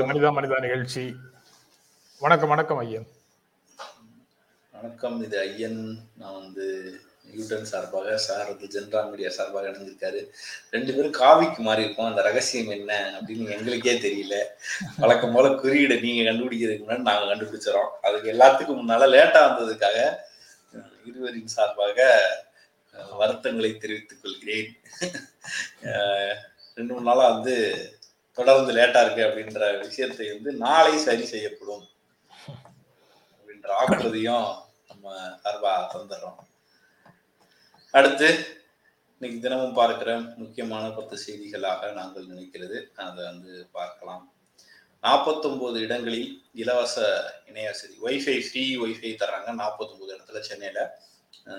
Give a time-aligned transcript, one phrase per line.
[0.00, 1.02] இது மனிதா மனிதா நிகழ்ச்சி.
[2.20, 3.04] வணக்கம் வணக்கம் ஐயன்.
[4.74, 5.82] வணக்கம் இது ஐயன்.
[6.20, 6.66] நான் வந்து
[7.32, 10.20] நியூட்டன் சார்பாக சார் வந்து ஜென்ரா மீடியா சார்பாக இணைஞ்சிருக்காரு.
[10.74, 14.38] ரெண்டு பேரும் காவிக்கு மாறி இருக்கோம் அந்த ரகசியம் என்ன அப்படின்னு எங்களுக்கே தெரியல.
[15.04, 17.92] வழக்கம் போல குறியீடை நீங்க கண்டுபிடிக்கிறதுக்கு முன்னாடி நாங்க கண்டுபிடிச்சிடறோம்.
[18.06, 19.98] அதுக்கு எல்லாத்துக்கும் முன்னால லேட்டா வந்ததுக்காக
[21.10, 22.10] இருவரின் சார்பாக
[23.22, 24.74] வருத்தங்களை தெரிவித்துக் கொள்கிறேன்.
[26.74, 27.56] ரெண்டு மூணு நாளா வந்து
[28.38, 31.84] தொடர்ந்து லேட்டா இருக்கு அப்படின்ற விஷயத்தை வந்து நாளை சரி செய்யப்படும்.
[33.36, 34.48] அப்படின்ற ஆக்குறதையும்
[34.90, 36.40] நம்ம சார்பா தந்துடுறோம்.
[37.94, 38.28] அடுத்து
[39.14, 40.10] இன்னைக்கு தினமும் பார்க்கிற
[40.42, 42.76] முக்கியமான பத்து செய்திகளாக நாங்கள் நினைக்கிறது.
[43.06, 44.22] அதை வந்து பார்க்கலாம்.
[45.04, 46.30] நாற்பத்தொன்பது இடங்களில்
[46.62, 46.96] இலவச
[47.50, 49.50] இணைய வசதி ஒய்ஃபை ஃப்ரீ ஒய்ஃபை தர்றாங்க.
[49.62, 50.80] நாற்பத்தொன்பது இடத்துல சென்னையில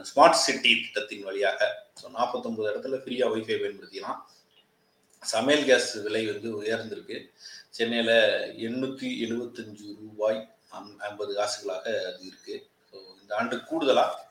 [0.09, 1.59] ஸ்மார்ட் சிட்டி திட்டத்தின் வழியாக.
[1.99, 4.19] ஸோ நாற்பத்தொன்பது இடத்துல ஃப்ரீயாக ஒய்ஃபை பயன்படுத்திக்கலாம்.
[5.23, 7.17] சமையல் கேஸ் விலை வந்து உயர்ந்திருக்கு.
[7.77, 8.17] சென்னையில்
[8.67, 10.39] எண்ணூற்றி எழுபத்தஞ்சு ரூபாய்
[11.09, 12.55] ஐம்பது காசுகளாக அது இருக்கு.
[12.89, 14.29] ஸோ இந்த ஆண்டு கூடுதலாக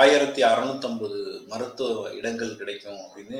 [0.00, 1.18] ஆயிரத்தி அறுநூத்தம்பது
[1.52, 3.38] மருத்துவ இடங்கள் கிடைக்கும் அப்படின்னு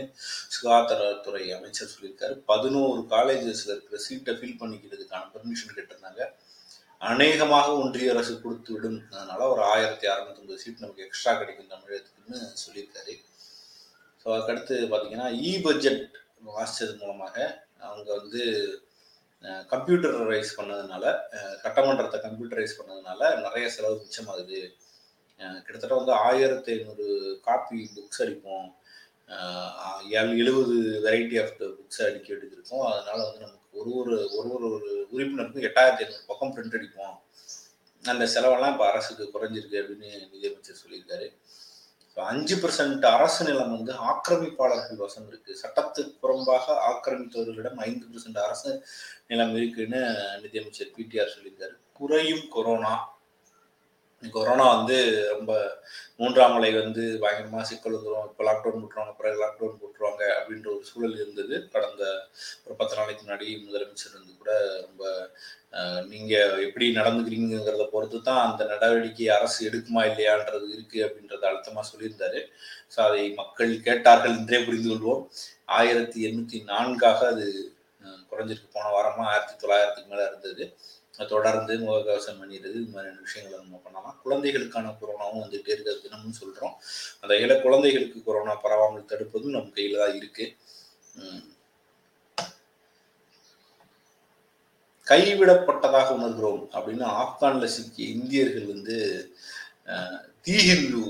[0.55, 2.35] சுகாதாரத்துறை அமைச்சர் சொல்லியிருக்காரு.
[2.53, 6.23] பதினோரு காலேஜஸ்ல இருக்கிற சீட்டை ஃபில் பண்ணிக்கிறதுக்கான பெர்மிஷன் கேட்டிருந்தாங்க.
[7.11, 8.99] அநேகமாக ஒன்றிய அரசு கொடுத்து விடும்.
[9.13, 13.15] அதனால ஒரு ஆயிரத்தி அறுநூத்தம்பது சீட் நமக்கு எக்ஸ்ட்ரா கிடைக்கும் தமிழகத்துக்குன்னு சொல்லியிருக்காரு.
[14.23, 16.03] ஸோ அதுக்கடுத்து பார்த்தீங்கன்னா இ பட்ஜெட்
[16.49, 17.37] வாசித்தது மூலமாக
[17.89, 18.43] அவங்க வந்து
[19.73, 21.05] கம்ப்யூட்டரைஸ் பண்ணதுனால
[21.63, 24.61] சட்டமன்றத்தை கம்ப்யூட்டரைஸ் பண்ணதுனால நிறைய செலவு மிச்சமாகுது.
[25.65, 27.07] கிட்டத்தட்ட வந்து ஆயிரத்தி ஐநூறு
[27.47, 28.69] காப்பி புக்ஸ் அடிப்போம்.
[30.43, 34.91] எழுபது வெரைட்டி ஆஃப் புக்ஸ் அடிக்க வேண்டியது இருக்கும் அதனால வந்து நமக்கு ஒரு ஒரு ஒரு ஒரு ஒரு
[35.15, 37.17] உறுப்பினருக்கும் எட்டாயிரத்தி ஐநூறு பக்கம் பிரிண்ட் அடிப்போம்.
[38.05, 41.27] அந்த செலவெல்லாம் இப்போ அரசுக்கு குறைஞ்சிருக்கு அப்படின்னு நிதியமைச்சர் சொல்லியிருக்காரு.
[42.15, 45.61] அஞ்சு பர்சன்ட் அரசு நிலம் வந்து ஆக்கிரமிப்பாளர்கள் வசம் இருக்கு.
[45.63, 48.85] சட்டத்துக்கு புறம்பாக ஆக்கிரமித்தவர்களிடம் ஐந்து பர்சன்ட் அரசு
[49.27, 51.77] நிலம் இருக்குன்னு நிதியமைச்சர் பிடிஆர் சொல்லியிருக்காரு.
[51.93, 53.10] குறையும் கொரோனா
[54.23, 54.97] கொரோனா வந்து
[55.35, 55.53] ரொம்ப
[56.21, 61.17] மூன்றாம் அலை வந்து பயங்கரமாக சிக்கல் வந்துடும் இப்போ லாக்டவுன் போட்டுருவாங்க பிறகு லாக்டவுன் போட்டுருவாங்க அப்படின்ற ஒரு சூழல்
[61.23, 61.55] இருந்தது.
[61.75, 62.03] கடந்த
[62.65, 64.53] ஒரு பத்து நாளைக்கு முன்னாடி முதலமைச்சர் வந்து கூட
[64.87, 65.05] ரொம்ப
[66.13, 72.41] நீங்கள் எப்படி நடந்துக்கிறீங்கிறத பொறுத்து தான் அந்த நடவடிக்கை அரசு எடுக்குமா இல்லையான்றது இருக்குது அப்படின்றத அழுத்தமாக சொல்லியிருந்தாரு.
[72.95, 75.23] ஸோ அதை மக்கள் கேட்டார்கள் என்றே புரிந்து கொள்வோம்.
[75.79, 77.47] ஆயிரத்தி எண்ணூற்றி நான்காக அது
[78.31, 78.75] குறைஞ்சிருக்கு.
[78.77, 80.65] போன வாரமாக ஆயிரத்தி தொள்ளாயிரத்துக்கு மேலே இருந்தது.
[81.33, 84.19] தொடர்ந்து முகக்கவசம் அணிகிறது இது மாதிரியான விஷயங்களை நம்ம பண்ணலாம்.
[84.25, 86.75] குழந்தைகளுக்கான கொரோனாவும் வந்துட்டே இருக்கிறது தினமும் சொல்றோம்.
[87.23, 90.47] அந்த இல குழந்தைகளுக்கு கொரோனா பரவாமல் தடுப்பதும் நம்ம கையில தான் இருக்கு.
[95.11, 98.97] கைவிடப்பட்டதாக உணர்கிறோம் அப்படின்னு ஆப்கான்ல சிக்கிய இந்தியர்கள் வந்து
[100.47, 101.03] தீஹிந்து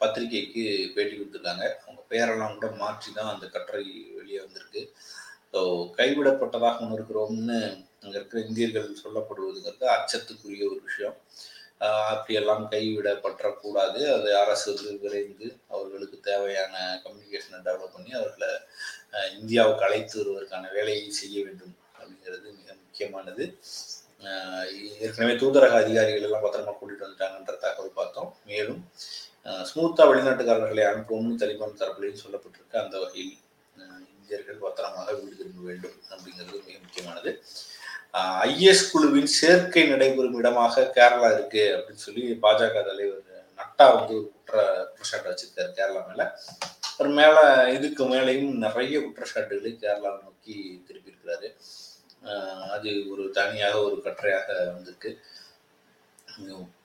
[0.00, 0.64] பத்திரிகைக்கு
[0.94, 1.64] பேட்டி கொடுத்துருக்காங்க.
[1.84, 3.84] அவங்க பேரெல்லாம் கூட மாற்றி தான் அந்த கட்டுரை
[4.18, 4.82] வெளியே வந்திருக்கு.
[5.52, 5.60] ஸோ
[5.98, 7.58] கைவிடப்பட்டதாக உணர்கிறோம்னு
[8.02, 11.16] அங்கே இருக்கிற இந்தியர்கள் சொல்லப்படுவதுங்கிறது அச்சத்துக்குரிய ஒரு விஷயம்.
[12.12, 14.70] அப்படியெல்லாம் கைவிடப்பற்றக்கூடாது அது அரசு
[15.02, 18.50] விரைந்து அவர்களுக்கு தேவையான கம்யூனிகேஷனை டெவலப் பண்ணி அவர்களை
[19.40, 23.44] இந்தியாவுக்கு அழைத்து வருவதற்கான வேலையை செய்ய வேண்டும் அப்படிங்கிறது மிக முக்கியமானது.
[25.04, 28.30] ஏற்கனவே தூதரக அதிகாரிகள் எல்லாம் பத்திரமா கூட்டிட்டு வந்துட்டாங்கன்ற தகவல் பார்த்தோம்.
[28.50, 28.80] மேலும்
[29.68, 32.82] ஸ்மூத்தா வெளிநாட்டுக்காரர்களை அனுப்புவோம்னு தலிபான் தரப்புலையும் சொல்லப்பட்டிருக்கு.
[32.84, 33.34] அந்த வகையில்
[34.14, 37.30] இந்தியர்கள் பத்திரமாக வீடு திரும்ப வேண்டும் அப்படிங்கிறது மிக முக்கியமானது.
[38.50, 43.24] ஐஎஸ் குழுவின் சேர்க்கை நடைபெறும் இடமாக கேரளா இருக்கு அப்படின்னு சொல்லி பாஜக தலைவர்
[43.58, 46.22] நட்டா வந்து ஒரு குற்ற குற்றச்சாட்டு வச்சிருக்காரு கேரளா மேல.
[46.90, 47.38] அப்புறம் மேல
[47.76, 51.48] இதுக்கு மேலையும் நிறைய குற்றச்சாட்டுகளை கேரளா நோக்கி திருப்பி இருக்கிறாரு.
[52.76, 55.10] அது ஒரு தனியாக ஒரு கட்டுரையாக வந்திருக்கு.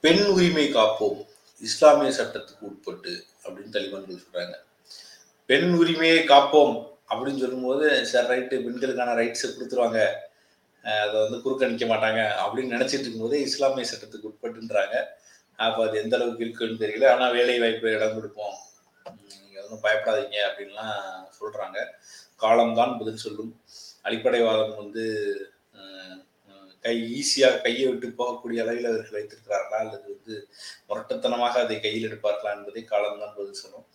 [0.03, 1.19] பெண் உரிமை காப்போம்
[1.61, 3.13] இஸ்லாமிய சட்டத்துக்கு உட்பட்டு
[3.43, 4.55] அப்படின்னு தலிபான்கள் சொல்றாங்க.
[5.49, 6.75] பெண் உரிமையை காப்போம்
[7.09, 10.01] அப்படின்னு சொல்லும்போது சார் ரைட்டு பெண்களுக்கான ரைட்ஸை கொடுத்துருவாங்க.
[10.83, 14.95] அதை வந்து குறுக்கணிக்க மாட்டாங்க அப்படின்னு நினைச்சிட்டு இருக்கும்போதே இஸ்லாமிய சட்டத்துக்கு உட்பட்டுன்றாங்க.
[15.65, 17.05] அப்போ அது எந்த அளவுக்கு இருக்குன்னு தெரியல.
[17.13, 18.55] ஆனால் வேலை வாய்ப்பு இடம் கொடுப்போம்.
[19.29, 21.01] நீங்கள் ஒன்றும் பயப்படாதீங்க அப்படின்லாம்
[21.39, 21.79] சொல்றாங்க.
[22.43, 23.53] காலம்தான் பதில் சொல்லும்.
[24.07, 25.05] அடிப்படைவாதம் வந்து
[26.85, 30.33] கை ஈஸியாக கையை விட்டு போகக்கூடிய அளவில் அவர்கள் வைத்திருக்கிறார்களா அல்லது வந்து
[30.87, 33.85] முரட்டத்தனமாக அதை கையில் எடுப்பார்களா என்பதை காலம்தான் பதில் சொல்லும்.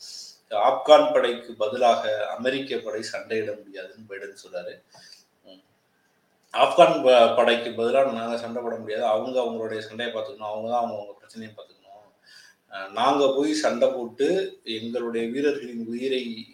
[0.69, 4.75] ஆப்கான் படைக்கு பதிலாக அமெரிக்க படை சண்டையிட முடியாதுன்னு பைடன் சொல்றாரு.
[6.53, 9.05] ஆப்கான் ப- படைக்கு பதிலாக நாங்கள் சண்டை போட முடியாது.
[9.05, 10.51] அவங்க அவங்களுடைய சண்டையை பார்த்துக்கணும்.
[10.51, 11.77] அவங்க தான் அவங்க அவங்க பிரச்சனையை பார்த்துக்கணும்.
[12.93, 16.47] நாங்கள் போய் சண்டை போட்டு எங்களுடைய வீரர்களின் உயிரை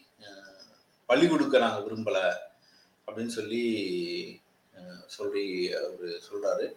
[1.06, 2.32] பலி கொடுக்க நாங்கள் விரும்பலை
[3.06, 3.64] அப்படின்னு சொல்லி
[5.06, 6.72] சொல்லி அவர் சொல்கிறாரு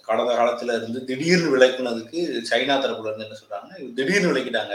[0.00, 4.74] கடந்த காலத்தில் இருந்து திடீர்னு விளக்குனதுக்கு சைனா தரப்புல இருந்து என்ன சொல்கிறாங்க திடீர்னு விளக்கிட்டாங்க.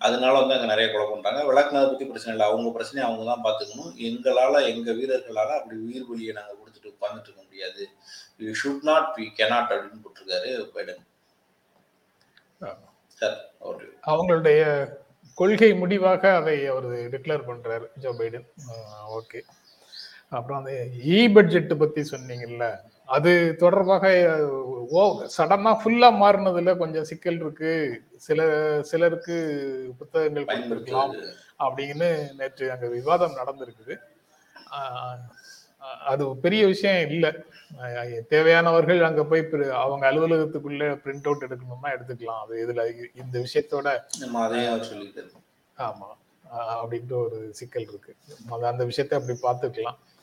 [0.00, 2.46] அதனால வந்து அங்கே நிறைய கொலை பண்ணுறாங்க விளக்குனதை பற்றி பிரச்சனை இல்லை.
[2.50, 3.92] அவங்க பிரச்சனையை அவங்க தான் பார்த்துக்கணும்.
[4.08, 7.82] எங்களால் எங்கள் வீரர்களால் அப்படி உயிர் பலியை நாங்கள் கொடுத்துட்டு உட்காந்துட்டு இருக்க முடியாது.
[8.40, 11.02] We should not we cannot அப்படின்னு போட்டிருக்காரு பைடன்.
[13.18, 14.60] சார் அவர் அவங்களுடைய
[15.38, 18.46] கொள்கை முடிவாக அதை அவர் டிக்ளேர் பண்றாரு ஜோ பைடன்.
[19.18, 19.40] ஓகே
[20.36, 20.72] அப்புறம் அந்த
[21.16, 22.66] இ பட்ஜெட் பத்தி சொன்னீங்கல்ல
[23.06, 24.04] அது தொடர்பாக
[24.90, 25.00] ஓ
[25.36, 27.72] சடனா ஃபுல்லா மாறினதுல கொஞ்சம் சிக்கல் இருக்கு.
[28.16, 28.40] சில
[28.82, 29.36] சிலருக்கு
[29.98, 31.14] புத்தகங்கள் கொடுத்துருக்கலாம்
[31.58, 32.08] அப்படின்னு
[32.38, 33.94] நேற்று அங்க விவாதம் நடந்திருக்குது.
[36.12, 37.30] அது பெரிய விஷயம் இல்லை.
[38.28, 39.44] தேவையானவர்கள் அங்க போய்
[39.84, 42.42] அவங்க அலுவலகத்துக்குள்ள பிரிண்ட் அவுட் எடுக்கணும்னா எடுத்துக்கலாம்.
[42.44, 42.82] அது இதுல
[43.22, 43.88] இந்த விஷயத்தோட
[45.76, 46.10] ஆமா
[46.80, 48.12] அப்படின்ற ஒரு சிக்கல் இருக்கு.
[48.72, 49.98] அந்த விஷயத்தை அப்படி பார்த்துக்கலாம்.
[49.98, 50.15] அஹ்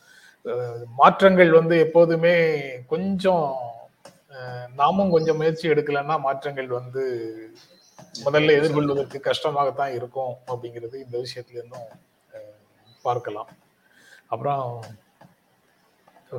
[1.00, 2.34] மாற்றங்கள் வந்து எப்போதுமே
[2.92, 3.46] கொஞ்சம்
[4.80, 7.02] நாமும் கொஞ்சம் முயற்சி எடுக்கலைன்னா மாற்றங்கள் வந்து
[8.24, 11.88] முதல்ல எதிர்கொள்வதற்கு கஷ்டமாகத்தான் இருக்கும் அப்படிங்கிறது இந்த விஷயத்துல இருந்தும்
[13.06, 13.48] பார்க்கலாம்.
[14.32, 14.66] அப்புறம்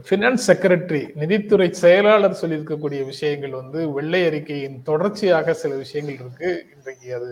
[0.08, 6.50] ஃபினான்ஸ் செக்ரட்டரி நிதித்துறை செயலாளர் சொல்லியிருக்கக்கூடிய விஷயங்கள் வந்து வெள்ளை அறிக்கையின் தொடர்ச்சியாக சில விஷயங்கள் இருக்கு.
[6.76, 7.32] இன்றைக்கு அது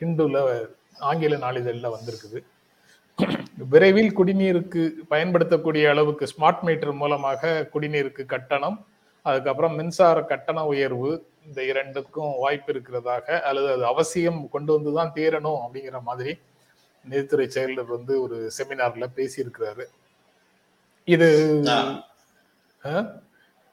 [0.00, 0.38] ஹிந்துல
[1.10, 2.40] ஆங்கில நாளிதழில் வந்திருக்குது.
[3.72, 8.78] விரைவில் குடிநீருக்கு பயன்படுத்தக்கூடிய அளவுக்கு ஸ்மார்ட் மீட்டர் மூலமாக குடிநீருக்கு கட்டணம்
[9.26, 11.10] அதுக்கப்புறம் மின்சார கட்டண உயர்வு
[11.46, 16.32] இந்த இரண்டுக்கும் வாய்ப்பு இருக்கிறதாக அல்லது அது அவசியம் கொண்டு வந்து தான் தீரணும் அப்படிங்கிற மாதிரி
[17.04, 19.84] நிதித்துறை செயலர் வந்து ஒரு செமினார்ல பேசியிருக்கிறாரு.
[21.08, 21.28] இது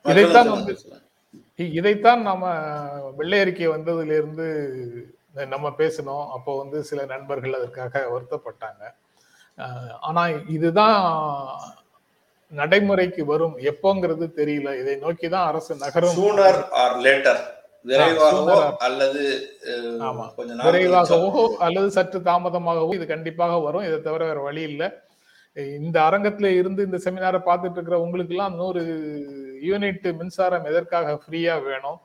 [0.06, 0.74] இதைத்தான் வந்து
[1.80, 2.44] இதைத்தான் நாம
[3.20, 4.48] வெள்ளை அறிக்கை வந்ததுல இருந்து
[5.54, 6.26] நம்ம பேசினோம்.
[6.36, 8.84] அப்போ வந்து சில நண்பர்கள் அதற்காக வருத்தப்பட்டாங்க.
[10.02, 11.60] ஆனா இதுதான்
[12.48, 13.58] நடைமுறைக்கு வரும்.
[13.58, 14.80] எப்போங்கிறது தெரியல.
[14.80, 16.16] இதை நோக்கி தான் அரசு நகரும்.
[16.16, 17.40] சூனர் ஆர் லேட்டர்
[17.86, 19.50] விரைவாகவோ sooner or- அல்லது.
[20.64, 23.84] விரைவாகவோ அல்லது சற்று தாமதமாகவோ இது கண்டிப்பாக வரும்.
[23.84, 24.90] இதை தவிர வேற வழி இல்லை.
[25.54, 28.82] இந்த அரங்கத்துல இருந்து இந்த செமினாரை பார்த்துட்டு இருக்கிற உங்களுக்கு எல்லாம் நூறு
[29.64, 31.98] யூனிட் மின்சாரம் எதற்காக ஃப்ரீயா வேணும்?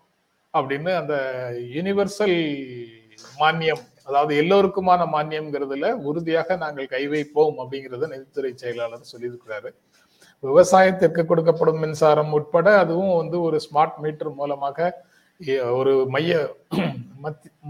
[0.53, 2.59] அப்படின்னு அந்த யுனிவர்சல்
[3.39, 9.71] மானியம் அதாவது எல்லோருக்குமான மானியம்ங்கிறதுல உறுதியாக நாங்கள் கை வைப்போம் அப்படிங்கிறத நிதித்துறை செயலாளர் சொல்லியிருக்கிறாரு.
[10.45, 14.89] விவசாயத்திற்கு கொடுக்கப்படும் மின்சாரம் உட்பட அதுவும் வந்து ஒரு ஸ்மார்ட் மீட்டர் மூலமாக
[15.79, 16.33] ஒரு மைய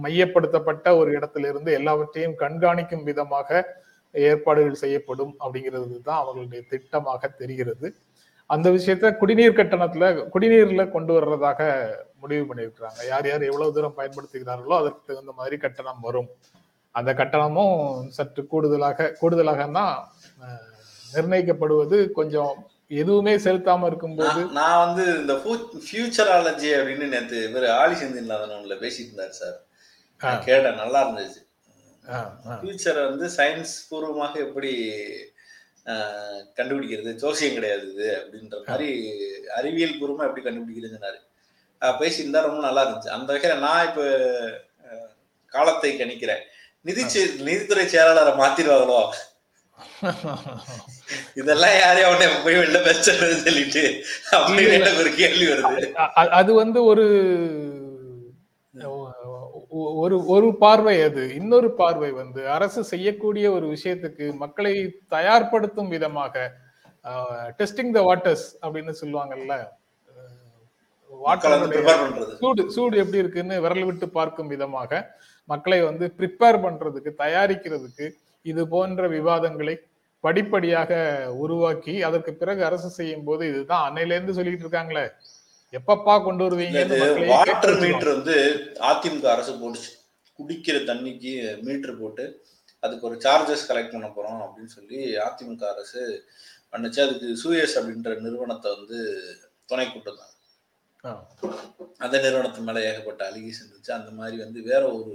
[0.04, 3.60] மையப்படுத்தப்பட்ட ஒரு இடத்திலிருந்து எல்லாவற்றையும் கண்காணிக்கும் விதமாக
[4.14, 7.88] ஏற்பாடுகள் செய்யப்படும் அப்படிங்கிறது தான் அவர்களுடைய திட்டமாக தெரிகிறது.
[8.54, 11.60] அந்த விஷயத்த குடிநீர் கட்டணத்துல குடிநீர்ல கொண்டு வர்றதாக
[12.22, 13.00] முடிவு பண்ணியிருக்கிறாங்க.
[13.12, 16.28] யார் யார் எவ்வளவு தூரம் பயன்படுத்துகிறார்களோ அதற்கு தகுந்த மாதிரி கட்டணம் வரும்.
[16.94, 17.76] அந்த கட்டணமும்
[18.16, 19.86] சற்று கூடுதலாக கூடுதலாகன்னா
[21.14, 22.52] நிர்ணயிக்கப்படுவது கொஞ்சம்
[23.00, 25.34] எதுவுமே செலுத்தாம இருக்கும்போது நான் வந்து இந்த
[25.86, 29.56] ஃபியூச்சராலஜி அப்படின்னு நேத்து இவர் ஆலி செந்தில்நாதன் பேசிட்டு இருந்தார் சார்.
[30.46, 31.40] கேட்டேன் நல்லா இருந்துச்சு.
[32.58, 34.72] ஃபியூச்சரை வந்து சயின்ஸ் பூர்வமாக எப்படி
[36.56, 37.12] கண்டுபிடிக்கிறது.
[37.14, 38.88] ஜோசியம் கிடையாது இது அப்படின்ற மாதிரி
[39.54, 41.18] அறிவியல் பூர்வமா எப்படி கண்டுபிடிக்கிறதுன்னு சொன்னாரு.
[41.82, 43.08] ஆஹ், பேசியிருந்தா ரொம்ப நல்லா இருந்துச்சு.
[43.08, 44.02] அந்த வகையில நான் இப்ப
[45.52, 46.42] காலத்தை கணிக்கிறேன்.
[46.84, 47.02] நிதி
[47.42, 49.00] நிதித்துறை செயலாளரை மாத்திடுவாங்களோ?
[51.34, 53.82] இதெல்லாம் யாரையும் அவனே போய் வெளில பேசுறது சொல்லிட்டு
[54.32, 55.82] அப்படின்னு எனக்கு ஒரு கேள்வி வருது.
[56.32, 57.04] அது வந்து ஒரு
[60.02, 61.22] ஒரு ஒரு பார்வை அது.
[61.34, 64.72] இன்னொரு பார்வை வந்து அரசு செய்யக்கூடிய ஒரு விஷயத்துக்கு மக்களை
[65.08, 66.34] தயார்படுத்தும் விதமாக
[67.60, 69.54] டெஸ்டிங் த வாட்டர்ஸ் அப்படின்னு சொல்லுவாங்கல்ல
[72.40, 75.00] சூடு சூடு எப்படி இருக்குன்னு விரல் விட்டு பார்க்கும் விதமாக
[75.48, 78.06] மக்களை வந்து ப்ரிப்பேர் பண்றதுக்கு தயாரிக்கிறதுக்கு
[78.44, 79.74] இது போன்ற விவாதங்களை
[80.24, 80.92] படிப்படியாக
[81.44, 83.86] உருவாக்கி அதற்கு பிறகு அரசு செய்யும் போது இதுதான்.
[83.88, 85.04] அன்னையில இருந்து சொல்லிட்டு இருக்காங்களே.
[85.72, 86.42] எப்பப்பா கொண்டு
[87.02, 87.76] மக்களையே வாட்டர்.
[87.80, 88.34] மீட்டர் வந்து
[88.82, 89.90] அதிமுக அரசு போட்டுச்சு.
[90.38, 92.24] குடிக்கிற தண்ணிக்கு மீட்டர் போட்டு
[92.82, 96.00] அதுக்கு ஒரு சார்ஜஸ் கலெக்ட் பண்ண போறோம் அப்படின்னு சொல்லி அதிமுக அரசு
[96.72, 97.00] பண்ணுச்சு.
[97.00, 98.98] அதுக்கு சூயஸ் அப்படின்ற நிறுவனத்தை வந்து
[99.66, 100.12] துணை கூட்டு
[101.04, 101.12] ஆ.
[101.98, 105.12] அந்த நிறுவனத்து மேல ஏகப்பட்ட அலிகேஷன் இருந்துச்சு அந்த மாதிரி வந்து வேற ஒரு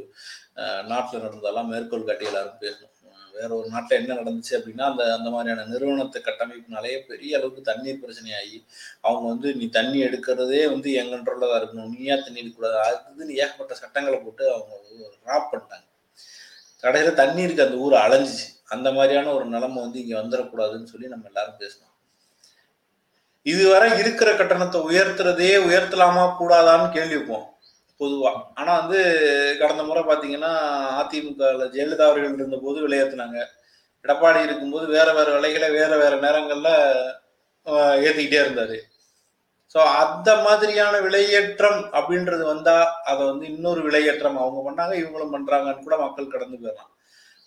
[0.90, 2.94] நாட்டுல நடந்ததெல்லாம் மேற்கோள் காட்டி எல்லாரும் பேசணும்.
[3.40, 8.58] வேற ஒரு நாட்டில் என்ன நடந்துச்சு அப்படின்னா அந்த அந்த மாதிரியான நிறுவனத்தை கட்டமைப்புனாலேயே பெரிய அளவுக்கு தண்ணீர் பிரச்சனையாகி
[9.02, 11.92] அவங்க வந்து நீ தண்ணி எடுக்கிறதே வந்து என் கண்ட்ரோல்ல தான் இருக்கணும்.
[11.98, 13.00] நீயா தண்ணி எடுக்கக்கூடாது?
[13.00, 14.74] அதுன்னு ஏகப்பட்ட சட்டங்களை போட்டு அவங்க
[15.24, 15.86] ராப் பண்ணிட்டாங்க.
[16.84, 21.60] கடைசியில தண்ணீருக்கு அந்த ஊர் அலைஞ்சிச்சு அந்த மாதிரியான ஒரு நிலைமை வந்து இங்கே வந்துடக்கூடாதுன்னு சொல்லி நம்ம எல்லாரும்
[21.60, 21.94] பேசணும்.
[23.42, 27.20] இதுவரை இருக்கிற கட்டணத்தை உயர்த்துறதே உயர்த்தலாமா கூடாதான்னு கேள்வி
[28.02, 28.32] பொதுவாக பொதுவா.
[28.60, 29.00] ஆனா வந்து
[29.62, 30.52] கடந்த முறை பாத்தீங்கன்னா
[31.02, 33.40] அதிமுக ஜெயலலிதா அவர்கள் இருந்த போது விலையேத்துனாங்க
[34.06, 36.70] எடப்பாடி இருக்கும்போது வேற வேற விலைகளை வேற வேற நேரங்கள்ல
[37.68, 38.78] ஏற்றிக்கிட்டே ஏத்திக்கிட்டே இருந்தாரு.
[39.74, 42.76] ஸோ அந்த மாதிரியான விலையேற்றம் அப்படின்றது வந்தா
[43.10, 46.92] அதை வந்து இன்னொரு விலையேற்றம் அவங்க பண்ணாங்க இவங்களும் பண்றாங்கன்னு கூட மக்கள் கடந்து போயிடலாம்.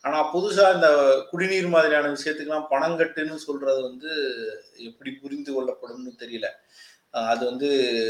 [0.04, 0.88] ஆனா புதுசா இந்த
[1.30, 4.10] குடிநீர் மாதிரியான விஷயத்துக்கெல்லாம் பணம் கட்டுன்னு சொல்றது வந்து
[4.88, 6.48] எப்படி புரிந்து கொள்ளப்படும்னு தெரியல.
[7.14, 7.68] அது வந்து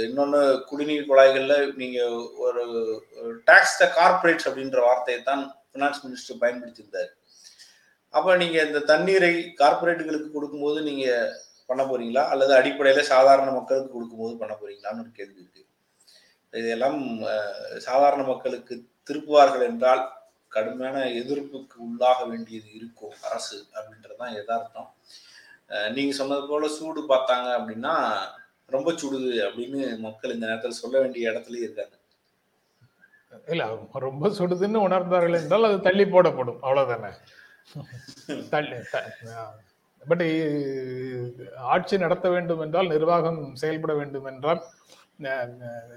[0.08, 0.40] இன்னொன்று
[0.70, 2.16] குடிநீர் குழாய்களில் நீங்கள்
[2.46, 2.64] ஒரு
[3.48, 7.10] டாக்ஸ் த கார்பரேட்ஸ் அப்படின்ற வார்த்தையை தான் ஃபினான்ஸ் மினிஸ்டர் பயன்படுத்தியிருந்தார்.
[8.14, 11.32] அப்போ நீங்கள் இந்த தண்ணீரை கார்பரேட்டுகளுக்கு கொடுக்கும்போது நீங்கள்
[11.70, 12.22] பண்ண போறீங்களா?
[12.32, 15.62] அல்லது அடிப்படையில் சாதாரண மக்களுக்கு கொடுக்கும்போது பண்ண போறீங்களான்னு ஒரு கேள்வி இருக்கு.
[16.52, 17.00] இதெல்லாம்
[17.88, 18.74] சாதாரண மக்களுக்கு
[19.08, 20.02] திருப்புவார்கள் என்றால்
[20.54, 24.88] கடுமையான எதிர்ப்புக்கு உள்ளாக வேண்டியது இருக்கும் அரசு அப்படின்றதுதான் எதார்த்தம்
[25.96, 27.94] நீங்க சொன்னது போல சூடு பார்த்தாங்க அப்படின்னா
[28.74, 31.94] ரொம்ப சுடுது அப்படின்னு மக்கள் இந்த நேரத்தில் சொல்ல வேண்டிய இடத்துலயே இருக்காங்க.
[33.52, 33.64] இல்ல
[34.06, 36.60] ரொம்ப சுடுதுன்னு உணர்ந்தார்கள் என்றால் அது தள்ளி போடப்படும்.
[36.66, 37.10] அவ்வளவுதானே?
[38.54, 38.76] தள்ளி
[40.02, 40.22] பட்
[41.72, 44.60] ஆட்சி நடத்த வேண்டும் என்றால் நிர்வாகம் செயல்பட வேண்டும் என்றால்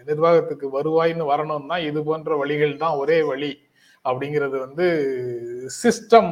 [0.09, 3.51] நிர்வாகத்துக்கு வருவாய்ன்னு வரணும்னா இது போன்ற வழிகள் தான் ஒரே வழி
[4.05, 4.85] அப்படிங்கிறது வந்து
[5.81, 6.31] சிஸ்டம்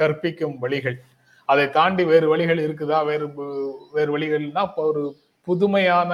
[0.00, 0.98] கற்பிக்கும் வழிகள்.
[1.48, 2.98] அதை தாண்டி வேறு வழிகள் இருக்குதா?
[3.10, 3.26] வேறு
[3.96, 5.02] வேறு வழிகள்னா இப்போ ஒரு
[5.48, 6.12] புதுமையான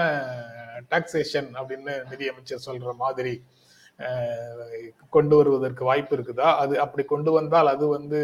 [0.91, 3.35] டாக்ஸேஷன் அப்படின்னு நிதியமைச்சர் சொல்ற மாதிரி
[5.15, 6.49] கொண்டு வருவதற்கு வாய்ப்பு இருக்குதா?
[6.63, 8.21] அது அப்படி கொண்டு வந்தால் அது வந்து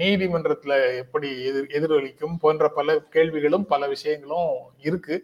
[0.00, 4.52] நீதிமன்றத்துல எப்படி எதிர் எதிரொலிக்கும் போன்ற பல கேள்விகளும் பல விஷயங்களும்
[4.88, 5.16] இருக்கு.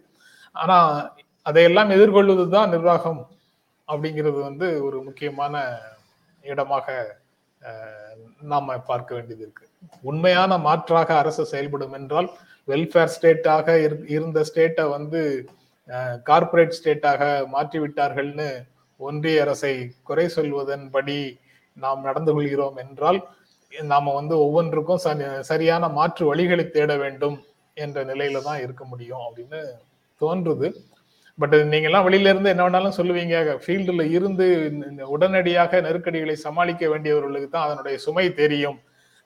[0.56, 0.76] ஆனா
[1.46, 3.20] அதையெல்லாம் எதிர்கொள்வதுதான் நிர்வாகம்
[3.88, 5.62] அப்படிங்கிறது வந்து ஒரு முக்கியமான
[6.44, 6.86] இடமாக
[8.50, 9.64] நாம பார்க்க வேண்டியது இருக்கு.
[10.10, 12.28] உண்மையான மாற்றாக அரசு செயல்படும் என்றால்
[12.68, 13.68] வெல்ஃபேர் ஸ்டேட்டாக
[14.16, 15.20] இருந்த ஸ்டேட்டை வந்து
[16.28, 17.22] கார்ப்பரேட் ஸ்டேட்டாக
[17.54, 18.48] மாற்றி விட்டார்கள்னு
[19.00, 19.74] ஒன்றிய அரசை
[20.08, 21.18] குறை சொல்வதன்படி
[21.76, 23.20] நாம் நடந்து கொள்கிறோம் என்றால்
[23.72, 25.02] நாம வந்து ஒவ்வொன்றுக்கும்
[25.50, 27.36] சரியான மாற்று வழிகளை தேட வேண்டும்
[27.84, 29.60] என்ற நிலையில தான் இருக்க முடியும் அப்படின்னு
[30.20, 30.68] தோன்றுது.
[31.38, 33.34] பட் நீங்கெல்லாம் வெளியில இருந்து என்ன வேணாலும் சொல்லுவீங்க.
[33.64, 34.46] ஃபீல்டுல இருந்து
[35.14, 38.78] உடனடியாக நெருக்கடிகளை சமாளிக்க வேண்டியவர்களுக்கு தான் அதனுடைய சுமை தெரியும்.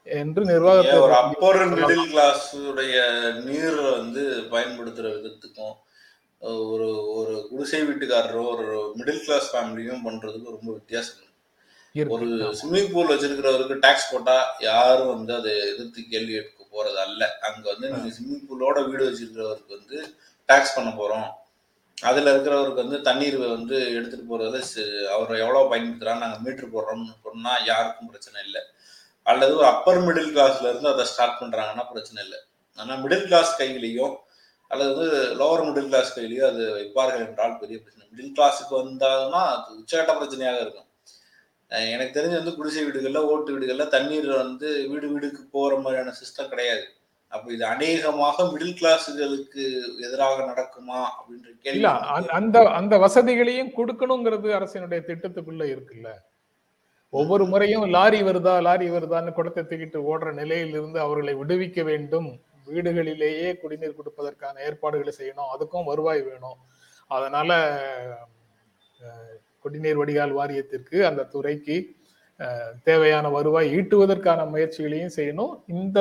[0.04, 2.96] என்று ஏன் ஒரு நிர்வாகத்தை அப்பர் மிடில் கிளாஸ் உடைய
[3.44, 5.76] நீர் வந்து பயன்படுத்துற விதத்துக்கும்
[6.70, 11.14] ஒரு ஒரு குடிசை வீட்டுக்காரரோ ஒரு மிடில் கிளாஸ் ஃபேமிலியும் பண்றதுக்கு ரொம்ப வித்தியாசம்.
[12.08, 17.38] ஒரு ஸ்விம்மிங் பூல் வச்சிருக்கிறவருக்கு டாக்ஸ் போட்டா யாரும் வந்து அதை எதிர்த்து கேள்வி எடுக்க போறது அல்ல.
[17.40, 20.14] அங்க வந்து நீங்க ஸ்விம்மிங் பூலோட வீடு வச்சிருக்கிறவருக்கு வந்து
[20.46, 21.30] டாக்ஸ் பண்ண போறோம்.
[22.02, 27.56] அதுல இருக்கிறவருக்கு வந்து தண்ணீர் வந்து எடுத்துட்டு போறது சி- அவர் எவ்வளவு பயன்படுத்துறான்னு நாங்க மீட்டர் போடுறோம்னு சொன்னா
[27.64, 28.62] யாருக்கும் பிரச்சனை இல்லை.
[29.30, 32.40] அல்லது ஒரு அப்பர் மிடில் கிளாஸ்ல இருந்து அதை ஸ்டார்ட் பண்றாங்கன்னா பிரச்சனை இல்லை.
[32.78, 34.14] ஆனா மிடில் கிளாஸ் கையிலையும்
[34.70, 35.04] அல்லது
[35.40, 38.06] லோவர் மிடில் கிளாஸ் கையிலையும் அது வைப்பார்கள் என்றால் பெரிய பிரச்சனை.
[38.12, 40.88] மிடில் கிளாஸுக்கு வந்தாலும் அது உச்சகட்ட பிரச்சனையாக இருக்கும்.
[41.92, 46.84] எனக்கு தெரிஞ்சு வந்து குடிசை வீடுகள்ல ஓட்டு வீடுகள்ல தண்ணீர் வந்து வீடு வீடுக்கு போற மாதிரியான சிஸ்டம் கிடையாது.
[47.32, 49.62] அப்ப இது அநேகமாக மிடில் கிளாஸுகளுக்கு
[50.06, 51.86] எதிராக நடக்குமா அப்படின்ற கேள்வி.
[52.38, 56.10] அந்த அந்த வசதிகளையும் கொடுக்கணுங்கிறது அரசினுடைய திட்டத்துக்குள்ள இருக்குல்ல.
[57.18, 62.28] ஒவ்வொரு முறையும் லாரி வருதா லாரி வருதான்னு குடத்தை தூக்கிட்டு ஓடுற நிலையிலிருந்து அவர்களை விடுவிக்க வேண்டும்.
[62.72, 65.50] வீடுகளிலேயே குடிநீர் கொடுப்பதற்கான ஏற்பாடுகளை செய்யணும்.
[65.54, 66.58] அதுக்கும் வருவாய் வேணும்.
[67.16, 67.50] அதனால
[69.64, 71.76] குடிநீர் வடிகால் வாரியத்திற்கு அந்த துறைக்கு
[72.88, 75.52] தேவையான வருவாய் ஈட்டுவதற்கான முயற்சிகளையும் செய்யணும்.
[75.80, 76.00] இந்த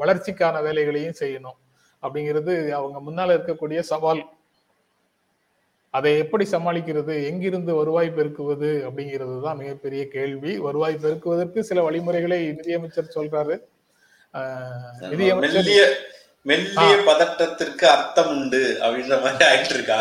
[0.00, 1.58] வளர்ச்சிக்கான வேலைகளையும் செய்யணும்.
[2.02, 4.22] அப்படிங்கிறது அவங்க முன்னால் இருக்கக்கூடிய சவால்.
[5.94, 7.14] அதை எப்படி சமாளிக்கிறது?
[7.28, 8.70] எங்கிருந்து வருவாய் பெருக்குவது?
[8.86, 10.52] அப்படிங்கிறது தான் மிகப்பெரிய கேள்வி.
[10.66, 13.56] வருவாய் பெருக்குவதற்கு சில வழிமுறைகளை நிதியமைச்சர் சொல்றாரு.
[15.12, 15.82] நிதியமைச்சர் மெல்லிய
[16.46, 20.00] மெல்லிய பதட்டத்திற்கு அர்த்தம் உண்டு அப்படின்ற மாதிரி ஆயிட்டு இருக்கா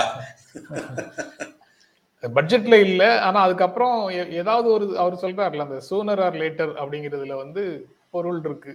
[2.23, 3.03] பட்ஜெட்ல இல்ல.
[3.27, 3.97] ஆனா அதுக்கப்புறம்
[4.41, 7.63] ஏதாவது ஒரு அவர் சொல்றாருல அந்த சூனர் ஆர் லேட்டர் அப்படிங்கிறதுல வந்து
[8.15, 8.73] பொருள் இருக்கு.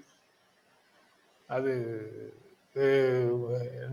[1.49, 1.73] அது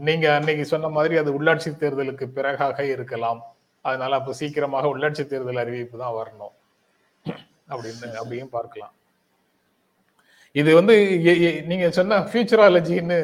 [0.07, 3.41] நீங்க அன்னைக்கு சொன்ன மாதிரி அது உள்ளாட்சி தேர்தலுக்கு பிறகாக இருக்கலாம்.
[3.85, 6.53] அதனால அப்ப சீக்கிரமாக உள்ளாட்சி தேர்தல் அறிவிப்பு தான் வரணும்.
[7.71, 8.93] அப்படின்னு அப்படியும் பார்க்கலாம்.
[10.55, 10.93] இது வந்து
[11.71, 13.17] நீங்க சொன்ன ஃபியூச்சராலஜின்னு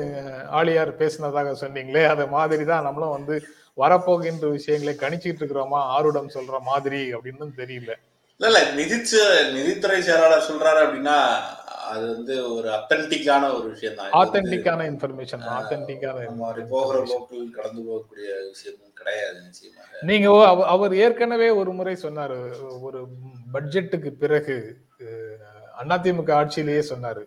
[0.60, 3.36] ஆளியார் பேசினதாக சொன்னீங்களே அது மாதிரி தான் நம்மளும் வந்து
[3.84, 7.92] வரப்போகின்ற விஷயங்களை கணிச்சிட்டு இருக்கிறோமா ஆருடம் சொல்ற மாதிரி அப்படின்னு தெரியல.
[8.40, 9.22] இல்ல இல்ல நிதிச்சு
[9.56, 11.18] நிதித்துறை செயலாளர் சொல்றாரு அப்படின்னா
[11.92, 18.28] அது வந்து ஒரு அத்தன்டிக்கான ஒரு விஷயம் தான் ஆத்தென்டிக்கான இன்ஃபர்மேஷன் ஆத்தென்டிக்கான மாதிரி போகிற போக்கில் கடந்து போகக்கூடிய
[18.52, 20.02] விஷயமும் கிடையாது நிச்சயமாக.
[20.10, 20.28] நீங்க
[20.76, 22.40] அவர் ஏற்கனவே ஒரு முறை சொன்னாரு
[22.88, 23.02] ஒரு
[23.56, 24.58] பட்ஜெட்டுக்கு பிறகு
[25.84, 27.24] அதிமுக ஆட்சியிலேயே சொன்னாரு.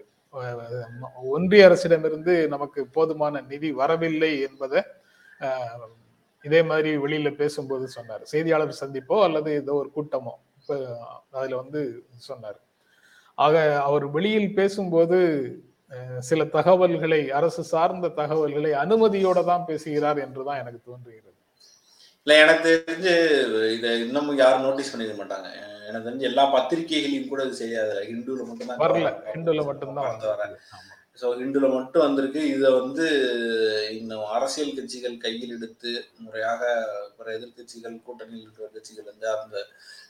[1.36, 4.80] ஒன்றிய அரசிடமிருந்து நமக்கு போதுமான நிதி வரவில்லை என்பதை
[6.44, 8.24] இதே மாதிரி வெளியில பேசும்போது சொன்னார்.
[8.32, 10.76] செய்தியாளர் சந்திப்போ அல்லது ஏதோ ஒரு கூட்டமோ இப்ப
[11.36, 11.80] அதுல வந்து
[12.28, 12.58] சொன்னார்.
[13.38, 13.54] ஆக
[13.88, 15.18] அவர் வெளியில் பேசும்போது
[16.28, 21.36] சில தகவல்களை அரசு சார்ந்த தகவல்களை அனுமதியோட தான் பேசுகிறார் என்றுதான் எனக்கு தோன்றுகிறது.
[22.26, 23.12] இல்ல எனக்கு தெரிஞ்சு
[23.76, 25.48] இதை இன்னமும் யாரும் நோட்டீஸ் பண்ணிக்க மாட்டாங்க.
[25.88, 29.10] எனக்கு தெரிஞ்சு எல்லா பத்திரிகைகளையும் கூட இது செய்யாதுல ஹிந்துல மட்டும்தான் வரல.
[29.34, 30.18] ஹிந்துல மட்டும்தான்.
[31.20, 32.40] ஸோ ஹிந்துல மட்டும் வந்திருக்கு.
[32.54, 33.06] இதை வந்து
[33.98, 35.92] இன்னும் அரசியல் கட்சிகள் கையில் எடுத்து
[36.24, 36.62] முறையாக
[37.16, 39.56] பிற எதிர்க்கட்சிகள் கூட்டணியில் இருக்கிற கட்சிகள் வந்து அந்த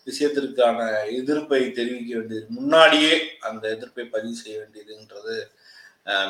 [0.08, 0.78] விஷயத்திற்கான
[1.20, 3.14] எதிர்ப்பை தெரிவிக்க வேண்டியது முன்னாடியே
[3.48, 5.36] அந்த எதிர்ப்பை பதிவு செய்ய வேண்டியதுன்றது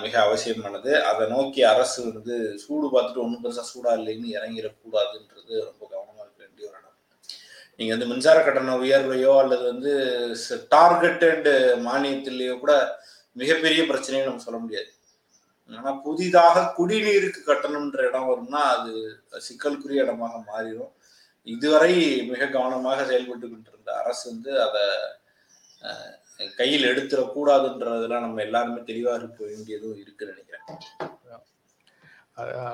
[0.04, 0.92] மிக அவசியமானது.
[1.08, 6.68] அதை நோக்கி அரசு வந்து சூடு பார்த்துட்டு ஒன்றும் பெருசாக சூடா இல்லைன்னு இறங்கிடக்கூடாதுன்றது ரொம்ப கவனமாக இருக்க வேண்டிய
[6.68, 6.96] ஒரு இடம்.
[7.78, 9.92] நீங்கள் வந்து மின்சார கட்டண உயர்வையோ அல்லது வந்து
[10.74, 11.50] டார்கெட் அண்ட்
[11.88, 12.74] மானியத்திலேயோ கூட
[13.32, 14.90] மிகப்பெரிய பிரச்சனையை நம்ம சொல்ல முடியாது.
[15.78, 18.92] ஆனா புதிதாக குடிநீருக்கு கட்டணம்ன்ற இடம் வரும்னா அது
[19.46, 20.92] சிக்கலுக்குரிய இடமாக மாறிடும்.
[21.54, 21.92] இதுவரை
[22.30, 24.84] மிக கவனமாக செயல்பட்டு இருந்த அரசு வந்து அதை
[26.58, 30.66] கையில் எடுத்துடக்கூடாதுன்றதெல்லாம் நம்ம எல்லாருமே தெளிவா இருக்க வேண்டியதும் இருக்குன்னு நினைக்கிறேன்.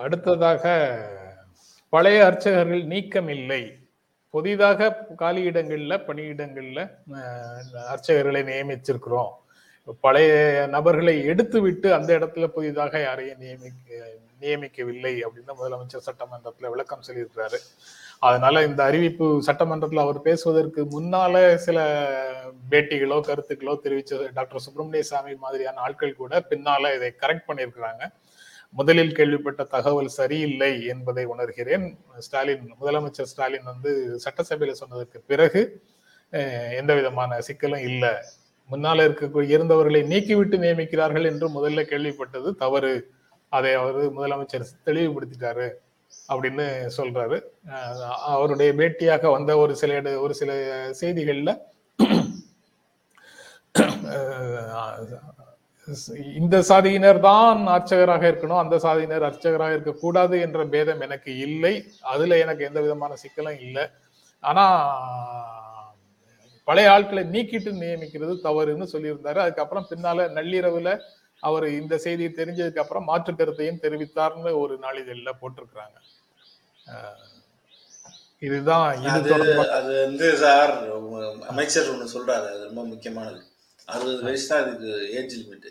[0.04, 0.64] அடுத்ததாக
[1.92, 3.62] பழைய அர்ச்சகர்கள் நீக்கம் இல்லை.
[4.34, 4.88] புதிதாக
[5.22, 6.80] காலியிடங்கள்ல பணியிடங்கள்ல
[7.92, 9.32] அர்ச்சகர்களை நியமிச்சிருக்கிறோம்.
[10.00, 10.32] பழைய
[10.66, 17.58] நபர்களை எடுத்துவிட்டு அந்த இடத்துல புதிதாக யாரையும் நியமிக்க நியமிக்கவில்லை அப்படின்னு முதலமைச்சர் சட்டமன்றத்துல விளக்கம் சொல்லியிருக்கிறாரு.
[18.18, 21.78] அதனால இந்த அறிவிப்பு சட்டமன்றத்துல அவர் பேசுவதற்கு முன்னால சில
[22.70, 28.04] பேட்டிகளோ கருத்துக்களோ தெரிவிச்ச டாக்டர் சுப்பிரமணிய சாமி மாதிரியான ஆட்கள் கூட பின்னால இதை கரெக்ட் பண்ணியிருக்கிறாங்க.
[28.70, 31.84] முதலில் கேள்விப்பட்ட தகவல் சரியில்லை என்பதை உணர்கிறேன்.
[32.18, 33.90] ஸ்டாலின் முதலமைச்சர் ஸ்டாலின் வந்து
[34.24, 35.62] சட்டசபையில சொன்னதற்கு பிறகு
[36.80, 38.14] எந்த விதமான சிக்கலும் இல்லை.
[38.70, 42.92] முன்னால இருக்க இருந்தவர்களை நீக்கிவிட்டு நியமிக்கிறார்கள் என்று முதல்ல கேள்விப்பட்டது தவறு.
[43.52, 45.66] அதை அவர் முதலமைச்சர் தெளிவுபடுத்திட்டாரு
[46.32, 46.66] அப்படின்னு
[46.96, 47.36] சொல்றாரு.
[48.34, 50.52] அவருடைய பேட்டியாக வந்த ஒரு சில ஒரு சில
[51.00, 51.52] செய்திகள்ல
[56.40, 61.74] இந்த சாதியினர் தான் அர்ச்சகராக இருக்கணும் அந்த சாதியினர் அர்ச்சகராக இருக்கக்கூடாது என்ற பேதம் எனக்கு இல்லை.
[62.12, 63.84] அதுல எனக்கு எந்த விதமான சிக்கலும் இல்லை.
[64.44, 64.64] ஆனா
[66.68, 69.38] பழைய ஆட்களை நீக்கிட்டு நியமிக்கிறது தவறுன்னு சொல்லியிருந்தாரு.
[69.44, 70.90] அதுக்கப்புறம் பின்னால நள்ளிரவுல
[71.42, 75.96] அவர் இந்த செய்தியை தெரிஞ்சதுக்கு அப்புறம் மாற்று கருத்தையும் தெரிவித்தார்னு ஒரு நாளிதழ்ல போட்டிருக்கிறாங்க.
[78.46, 79.34] இதுதான் இது
[79.78, 80.72] அது வந்து சார்
[81.52, 82.46] அமைச்சர் ஒண்ணு சொல்றாரு.
[82.52, 83.40] அது ரொம்ப முக்கியமானது.
[83.88, 85.70] அறுபது வயசு தான் இதுக்கு ஏஜ் லிமிட்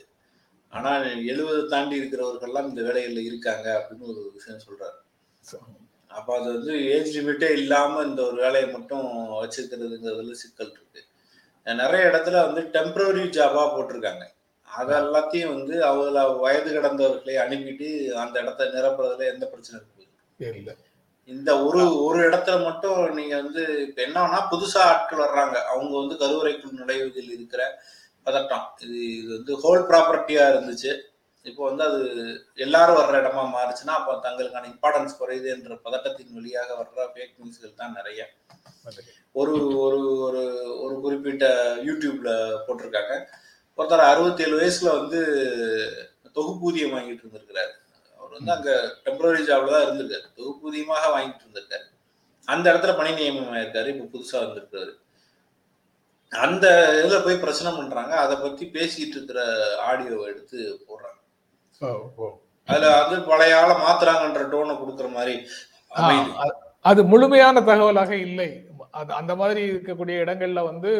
[0.73, 0.91] ஆனா
[1.31, 4.97] எழுபது தாண்டி இருக்கிறவர்கள்லாம் இந்த வேலைகள்ல இருக்காங்க அப்படின்னு ஒரு விஷயம் சொல்றாரு.
[6.13, 9.05] அப்ப அது வந்து ஏஜ் லிமிட்டே இல்லாம இந்த ஒரு வேலையை மட்டும்
[9.41, 11.01] வச்சிருக்கிறதுங்கிறதுல சிக்கல் இருக்கு.
[11.67, 14.23] நிறைய இடத்துல வந்து டெம்பரரி ஜாபா போட்டிருக்காங்க.
[14.67, 17.87] அது எல்லாத்தையும் வந்து அவங்கள வயது கடந்தவர்களை அனுப்பிட்டு
[18.23, 20.01] அந்த இடத்த நிரப்புறதுல எந்த பிரச்சனை இருக்கு
[21.29, 25.57] இந்த ஒரு ஒரு இடத்துல மட்டும் நீங்க வந்து இப்ப என்னன்னா புதுசா ஆட்கள் வர்றாங்க.
[25.71, 27.61] அவங்க வந்து கருவறைக்குள் நுழைவதில் இருக்கிற
[28.25, 28.65] பதட்டம்.
[28.83, 30.91] இது இது வந்து ஹோல் ப்ராப்பர்ட்டியா இருந்துச்சு.
[31.49, 32.01] இப்போ வந்து அது
[32.65, 37.95] எல்லாரும் வர்ற இடமா மாறுச்சுன்னா அப்போ தங்களுக்கான இம்பார்ட்டன்ஸ் குறையுது என்ற பதட்டத்தின் வழியாக வர்ற ஃபேக் நியூஸ்கள் தான்
[37.99, 38.21] நிறைய.
[39.41, 40.41] ஒரு ஒரு ஒரு
[40.83, 41.45] ஒரு குறிப்பிட்ட
[41.87, 42.31] யூடியூப்ல
[42.65, 43.13] போட்டிருக்காங்க.
[43.77, 45.19] ஒருத்தர் அறுபத்தேழு வயசுல வந்து
[46.37, 47.73] தொகுப்பூதியம் வாங்கிட்டு இருந்திருக்கிறாரு.
[48.19, 48.71] அவர் வந்து அங்க
[49.05, 50.27] டெம்பரரி ஜாப்ல தான் இருந்திருக்காரு.
[50.39, 51.85] தொகுப்பூதியமாக வாங்கிட்டு இருந்திருக்காரு.
[52.47, 54.93] அந்த இடத்துல பணி நியமனம் ஆயிருக்காரு இப்ப புதுசா வந்திருக்காரு
[56.31, 56.65] அந்த
[56.99, 58.13] இதுல போய் பிரச்சனை பண்றாங்க.
[58.25, 59.41] அதை பத்தி பேசிட்டு இருக்கிற
[59.89, 61.12] ஆடியோவை எடுத்து போடுறாங்க.
[62.69, 65.35] அதுல வந்து பழைய ஆளை மாத்துறாங்கன்ற டோனை கொடுக்குற மாதிரி
[66.89, 68.47] அது முழுமையான தகவலாக இல்லை.
[68.99, 70.91] அது அந்த மாதிரி இருக்கக்கூடிய இடங்கள்ல வந்து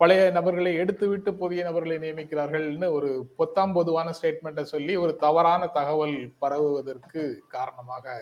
[0.00, 6.16] பழைய நபர்களை எடுத்து விட்டு புதிய நபர்களை நியமிக்கிறார்கள்னு ஒரு பொத்தாம் பொதுவான ஸ்டேட்மெண்ட்டை சொல்லி ஒரு தவறான தகவல்
[6.42, 7.22] பரவுவதற்கு
[7.56, 8.16] காரணமாக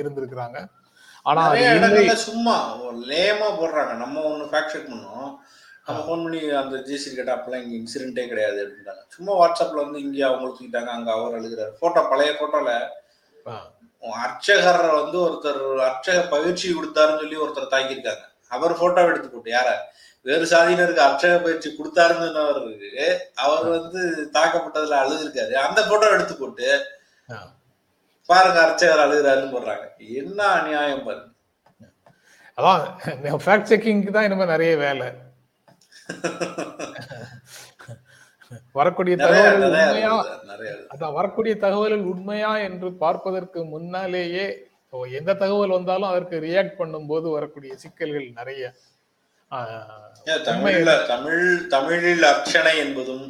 [0.00, 0.58] இருந்திருக்கிறாங்க.
[1.26, 2.54] ஆனா அது சும்மா
[3.10, 3.94] லேமா போடுறாங்க.
[4.02, 5.32] நம்ம ஒண்ணு ஃபேக்ட் செக் பண்ணோம்.
[5.90, 10.18] நம்ம ஃபோன் பண்ணி அந்த ஜிசி கேட்டா அப்பெல்லாம் இங்க இன்சிடென்ட்டே கிடையாது அப்படின்றாங்க சும்மா வாட்ஸ்அப்ல வந்து இங்க
[10.28, 11.72] அவங்க தூக்கிட்டாங்க அங்க அவர் அழுகிறாரு.
[11.80, 12.72] போட்டோ பழைய போட்டோல
[13.46, 13.54] ஆ,
[14.22, 18.24] அர்ச்சகர் வந்து ஒருத்தர் அர்ச்சக பயிற்சி கொடுத்தாருன்னு சொல்லி ஒருத்தர் தாக்கியிருக்காங்க.
[18.50, 19.68] அவர் போட்டோ எடுத்து போட்டு யார?
[20.26, 23.04] வேறு சாதியினருக்கு அர்ச்சக பயிற்சி கொடுத்தாருன்னு சொன்னவருக்கு
[23.44, 24.00] அவர் வந்து
[24.34, 25.54] தாக்கப்பட்டதுல அழுதுருக்காரு.
[25.66, 26.68] அந்த போட்டோ எடுத்து போட்டு.
[28.28, 29.86] பாருங்க அர்ச்சகர் அழுகிறாருன்னு போடுறாங்க.
[30.16, 31.26] என்ன அநியாயம் பாருங்க.
[32.58, 32.84] அதான்
[33.44, 35.06] ஃபேக்ட் செக்கிங்க்கு தான் இனிமே நிறைய வேலை.
[38.78, 40.12] வரக்கூடிய நிறைய தகவல் நிறைய உண்மையா?
[40.12, 40.90] இருக்குது சார், நிறைய இருக்குது.
[40.94, 44.46] அதான் வரக்கூடிய தகவல்கள் உண்மையா என்று பார்ப்பதற்கு முன்னாலேயே
[45.18, 48.62] எந்த தகவல் வந்தாலும் அதற்கு ரியாக்ட் பண்ணும்போது வரக்கூடிய சிக்கல்கள் நிறைய.
[50.48, 51.44] தமிழ்ல தமிழ்
[51.74, 53.24] தமிழில் அர்ச்சனை என்பதும்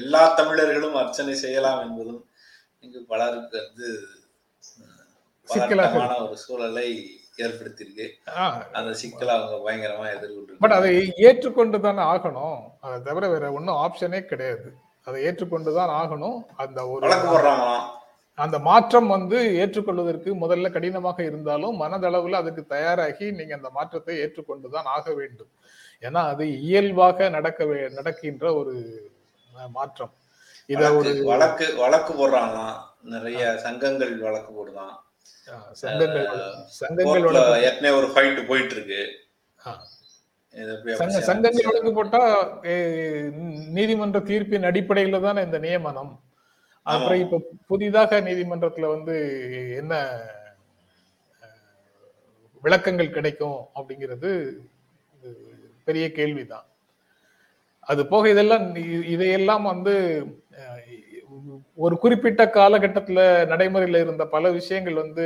[0.00, 2.22] எல்லா தமிழர்களும் அர்ச்சனை செய்யலாம் என்பதும்
[2.84, 3.88] இங்கு பலருக்கு வந்து
[5.48, 6.88] பதட்டமான ஒரு சூழலை
[7.36, 8.08] ஏற்படுத்தியிருக்கு.
[8.72, 9.98] அந்த சிக்கலை அவங்க பயங்கரமா
[10.58, 12.58] பட் எதிர்கொண்டு அதை ஏற்றுக்கொண்டு தானே ஆகணும்.
[12.80, 14.72] அதை தவிர வேற ஒன்றும் ஆப்ஷனே கிடையாது.
[15.04, 16.38] அதை ஏற்றுக்கொண்டுதான் ஆகணும்.
[16.56, 17.08] அந்த ஒரு
[18.36, 25.12] அந்த மாற்றம் வந்து ஏற்றுக்கொள்வதற்கு முதல்ல கடினமாக இருந்தாலும் மனதளவுல அதுக்கு தயாராகி நீங்க அந்த மாற்றத்தை ஏற்றுக்கொண்டுதான் ஆக
[25.14, 25.50] வேண்டும்.
[26.00, 28.74] ஏன்னா அது இயல்பாக நடக்க நடக்கின்ற ஒரு
[29.72, 30.12] மாற்றம்.
[30.66, 32.80] இத ஒரு வழக்கு வழக்கு போடுறாங்களாம்.
[33.02, 35.03] நிறைய சங்கங்கள் வழக்கு போடுதான்.
[35.72, 36.26] சங்கங்கள்
[36.72, 39.00] சங்கங்கள் கோர்ட்ல வழக்கு- ஏற்கனவே ஒரு ஃபைட் போயிட்டு இருக்கு
[41.22, 41.66] சங்கங்கள்
[43.72, 46.12] நீதிமன்ற தீர்ப்பின் அடிப்படையில தானே இந்த நியமனம்.
[46.86, 49.16] அப்புறம் இப்ப புதிதாக நீதிமன்றத்துல வந்து
[49.76, 49.94] என்ன
[52.64, 54.30] விளக்கங்கள் கிடைக்கும் அப்படிங்கிறது
[55.84, 56.66] பெரிய கேள்விதான்.
[57.86, 58.66] அது போக இதெல்லாம்
[59.06, 59.94] இதையெல்லாம் வந்து
[61.84, 63.20] ஒரு குறிப்பிட்ட காலகட்டத்துல
[63.52, 65.24] நடைமுறையில இருந்த பல விஷயங்கள் வந்து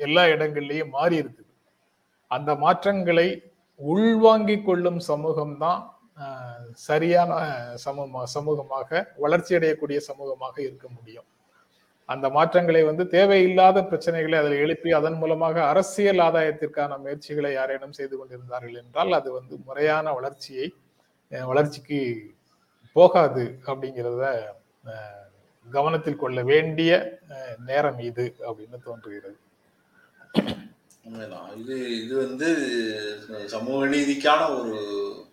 [0.00, 1.50] எல்லா இடங்கள்லயும் மாறி இருக்குது.
[2.30, 3.28] அந்த மாற்றங்களை
[3.80, 5.80] உள்வாங்கிக் கொள்ளும் சமூகம் தான்
[6.88, 7.30] சரியான
[7.84, 8.90] சமூகமா சமூகமாக
[9.24, 11.28] வளர்ச்சி அடையக்கூடிய சமூகமாக இருக்க முடியும்.
[12.08, 18.80] அந்த மாற்றங்களை வந்து தேவையில்லாத பிரச்சனைகளை அதில் எழுப்பி அதன் மூலமாக அரசியல் ஆதாயத்திற்கான முயற்சிகளை யாரேனும் செய்து கொண்டிருந்தார்கள்
[18.82, 20.66] என்றால் அது வந்து முறையான வளர்ச்சியை
[21.32, 22.00] வளர்ச்சிக்கு
[22.96, 24.26] போகாது அப்படிங்கிறத
[25.70, 26.92] கவனத்தில் கொள்ள வேண்டிய
[27.66, 29.36] நேரம் இது அப்படின்னு தோன்றுகிறது.
[31.04, 31.48] உண்மைதான்.
[31.60, 32.48] இது இது வந்து
[33.46, 34.76] சமூக நீதிக்கான ஒரு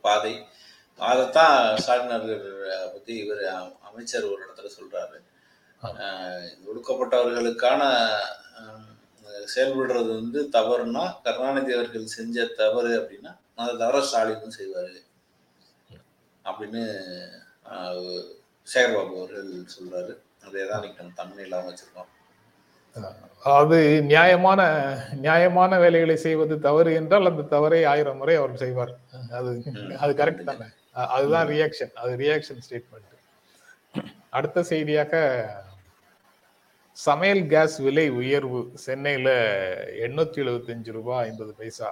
[0.01, 0.33] பாதை.
[0.97, 3.43] அதைத்தான் ஸ்டாலின் அவர்கள் பத்தி இவர்
[3.89, 5.19] அமைச்சர் ஒரு இடத்துல சொல்றாரு.
[6.69, 7.81] ஒடுக்கப்பட்டவர்களுக்கான
[9.55, 14.99] செயல்படுறது வந்து தவறுனா கருணாநிதி அவர்கள் செஞ்ச தவறு அப்படின்னா அதை தவிர ஸ்டாலினும் செய்வாரு.
[16.45, 16.83] அப்படின்னு
[18.67, 20.13] சேகர்பாபு அவர்கள் சொல்றாரு.
[20.47, 22.09] அதே தான் இன்னைக்கு நம்ம தமிழ்லாம் வச்சிருக்கோம்.
[23.57, 23.77] அது
[24.11, 24.61] நியாயமான
[25.25, 28.93] நியாயமான வேலைகளை செய்வது தவறு என்றால் அந்த தவறை ஆயிரம் முறை அவர் செய்வார்.
[29.37, 29.51] அது
[30.03, 30.67] அது கரெக்ட் தானே?
[31.15, 33.07] அதுதான் ரியாக்ஷன் அது ரியாக்ஷன் ஸ்டேட்மெண்ட்
[34.37, 35.13] அடுத்த செய்தியாக
[36.97, 39.29] சமையல் கேஸ் விலை உயர்வு சென்னையில
[40.05, 41.89] எண்ணூத்தி எழுபத்தஞ்சு ரூபாய் ஐம்பது பைசா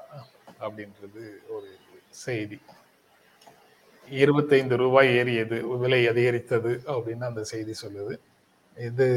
[0.66, 1.24] அப்படின்றது
[1.56, 1.70] ஒரு
[2.26, 2.58] செய்தி.
[4.10, 8.20] இருபத்தைந்து ரூபாய் ஏறியது விலை அதிகரித்தது அப்படின்னு அந்த செய்தி சொல்லுது.
[8.78, 9.08] இது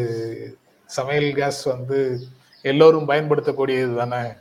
[0.85, 2.21] சமையல் கேஸ் வந்து
[2.63, 4.33] எல்லோரும் பயன்படுத்தக்கூடியது தானே?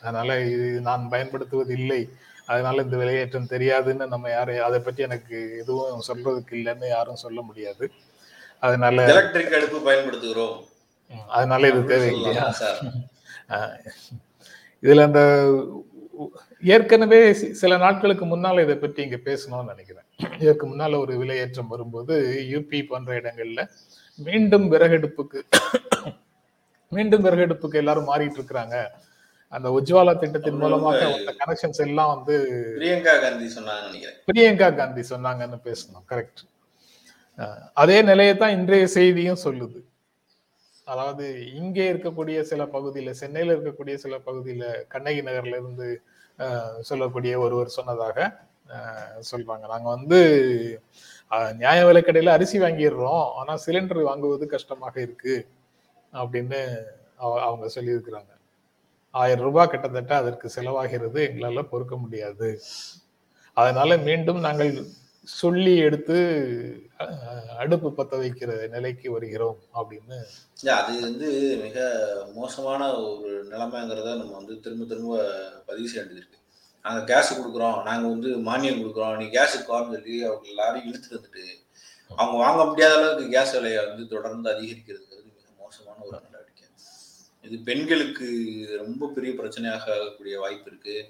[0.00, 2.08] அதனால இது நான் பயன்படுத்துவது இல்லை
[2.46, 7.90] அதனால இந்த விலையேற்றம் தெரியாதுன்னு நம்ம யாரும் அதை பற்றி எனக்கு எதுவும் சொல்றதுக்கு இல்லைன்னு யாரும் சொல்ல முடியாது.
[8.58, 10.64] அதனால எலக்ட்ரிக் அடுப்பு பயன்படுத்துகிறோம்.
[11.28, 12.48] அதனால இது தேவையில்லையா?
[12.48, 12.78] சார்?
[13.48, 13.76] ஆஹ்
[14.82, 15.20] இதுல அந்த
[16.74, 17.18] ஏற்கனவே
[17.60, 20.06] சில நாட்களுக்கு முன்னால இதை பற்றி இங்க பேசணும்னு நினைக்கிறேன்.
[20.42, 22.14] இதற்கு முன்னால ஒரு விலையேற்றம் வரும்போது
[22.52, 23.62] யூபி போன்ற இடங்கள்ல
[24.18, 25.40] மீண்டும் விறகெடுப்புக்கு
[26.96, 28.76] மீண்டும் விறகெடுப்புக்கு எல்லாரும் மாறிட்டு இருக்கிறாங்க.
[29.52, 32.34] அந்த உஜ்வாலா திட்டத்தின் மூலமாக வந்த கனெக்ஷன்ஸ் எல்லாம் வந்து
[32.80, 34.16] பிரியங்கா காந்தி நினைக்கிறேன்.
[34.30, 36.04] பிரியங்கா காந்தி சொன்னாங்கன்னு பேசணும்.
[36.12, 36.42] கரெக்ட்
[37.82, 39.80] அதே நிலையை தான் இன்றைய செய்தியும் சொல்லுது.
[40.92, 41.24] அதாவது
[41.60, 45.88] இங்கே இருக்கக்கூடிய சில பகுதியில சென்னையில இருக்கக்கூடிய சில பகுதியில கண்ணகி நகர்ல இருந்து
[46.80, 49.24] சொல்லக்கூடிய ஒருவர் சொன்னதாக சொல்வாங்க.
[49.32, 50.20] சொல்றாங்க நாங்க வந்து
[51.52, 55.48] நியாய விலைக்கடையில அரிசி வாங்கிடுறோம் ஆனா சிலிண்டர் வாங்குவது கஷ்டமாக இருக்கு
[56.12, 56.76] அப்படின்னு
[57.16, 58.34] அவ- அவங்க சொல்லியிருக்கிறாங்க.
[59.10, 62.60] ஆயிரம் ரூபாய் கிட்டத்தட்ட அதற்கு செலவாகிறது எங்களால பொறுக்க முடியாது.
[63.52, 64.86] அதனால மீண்டும் நாங்கள்
[65.26, 66.16] சொல்லி எடுத்து
[67.62, 70.18] அடுப்பு பத்த வைக்கிற நிலைக்கு வருகிறோம் அப்படின்னு.
[70.78, 71.28] அது வந்து
[71.64, 71.76] மிக
[72.38, 75.16] மோசமான ஒரு நிலைமைங்கிறத நம்ம வந்து திரும்ப திரும்ப
[75.68, 76.42] பதிவு செய்ய வேண்டியது
[76.84, 81.44] நாங்கள் கேஸ் கொடுக்குறோம் நாங்கள் வந்து மானியம் கொடுக்குறோம் நீ கேஸுக்கு வான்னு சொல்லி அவங்க எல்லாரும் இழுத்து வந்துட்டு
[82.10, 86.66] அவங்க வாங்க முடியாத அளவுக்கு கேஸ் விலையை வந்து தொடர்ந்து அதிகரிக்கிறதுங்கிறது மிக மோசமான ஒரு நடவடிக்கை.
[87.44, 88.28] இது பெண்களுக்கு
[88.82, 91.02] ரொம்ப பெரிய பிரச்சனையாக ஆகக்கூடிய வாய்ப்பு இருக்குது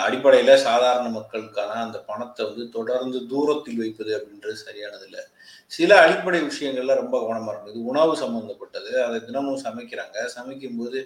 [0.00, 5.22] அடிப்படையில சாதாரண மக்களுக்கான அந்த பணத்தை வந்து தொடர்ந்து தூரத்தில் வைப்பது அப்படின்றது சரியானது இல்லை.
[5.66, 8.92] சில அடிப்படை விஷயங்கள்ல ரொம்ப கவனமா இருக்கும் இது உணவு சம்பந்தப்பட்டது.
[9.04, 10.24] அதை தினமும் சமைக்கிறாங்க.
[10.36, 11.00] சமைக்கும் போது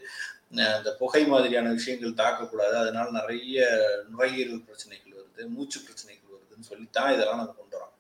[0.75, 2.77] அந்த புகை மாதிரியான விஷயங்கள் தாக்கக்கூடாது.
[2.83, 3.67] அதனால நிறைய
[4.11, 7.96] நுரையீரல் பிரச்சனைகள் வருது மூச்சு பிரச்சனைகள் வருதுன்னு சொல்லித்தான் இதெல்லாம் நம்ம கொண்டு வரோம்.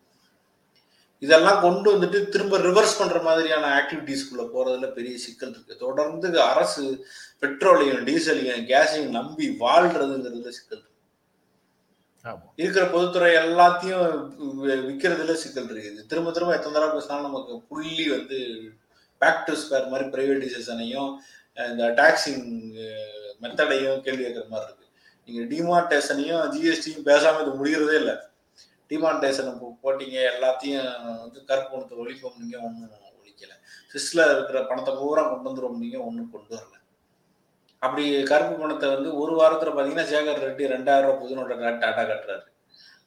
[1.18, 5.76] இதெல்லாம் கொண்டு வந்துட்டு திரும்ப ரிவர்ஸ் பண்ற மாதிரியான ஆக்டிவிட்டீஸ்க்குள்ள போறதுல பெரிய சிக்கல் இருக்கு.
[5.76, 7.06] தொடர்ந்து அரசு
[7.40, 10.94] பெட்ரோலையும் டீசலையும் கேஸையும் நம்பி வாழ்றதுங்கிறதுல சிக்கல் இருக்கு.
[12.56, 14.30] இருக்கிற பொதுத்துறை எல்லாத்தையும்
[14.62, 18.58] வி- விக்கிறதுல சிக்கல் இருக்குது திரும்ப திரும்ப எத்தனை தடவை பேசினாலும் நமக்கு புள்ளி வந்து
[19.18, 21.16] பேக் டு ஸ்கொயர் மாதிரி பிரைவேடைசேஷனையும்
[21.70, 22.72] இந்த டாக்ஸிங்
[23.42, 24.84] மெத்தடையும் கேள்வி கேட்குற மாதிரி இருக்கு.
[25.26, 28.14] நீங்க டிமார்டேஷனையும் ஜிஎஸ்டியும் பேசாம இது முடிகிறதே இல்லை.
[28.90, 29.52] டிமான்டேஷனை
[29.84, 30.88] போட்டீங்க எல்லாத்தையும்
[31.24, 33.52] வந்து கருப்பு ஒழிப்போம் நீங்கள் ஒன்றும் ஒழிக்கல.
[33.94, 36.74] சிஸ்ல இருக்கிற பணத்தை பூரா கொண்டு வந்துரும் நீங்கள் ஒன்றும் கொண்டு வரல.
[37.82, 42.44] அப்படி கருப்பு பணத்தை வந்து ஒரு வாரத்தில் பார்த்தீங்கன்னா சேகர் ரெட்டி ரெண்டாயிரம் ரூபா புது நோட்டை டாட்டா கட்டுறாரு.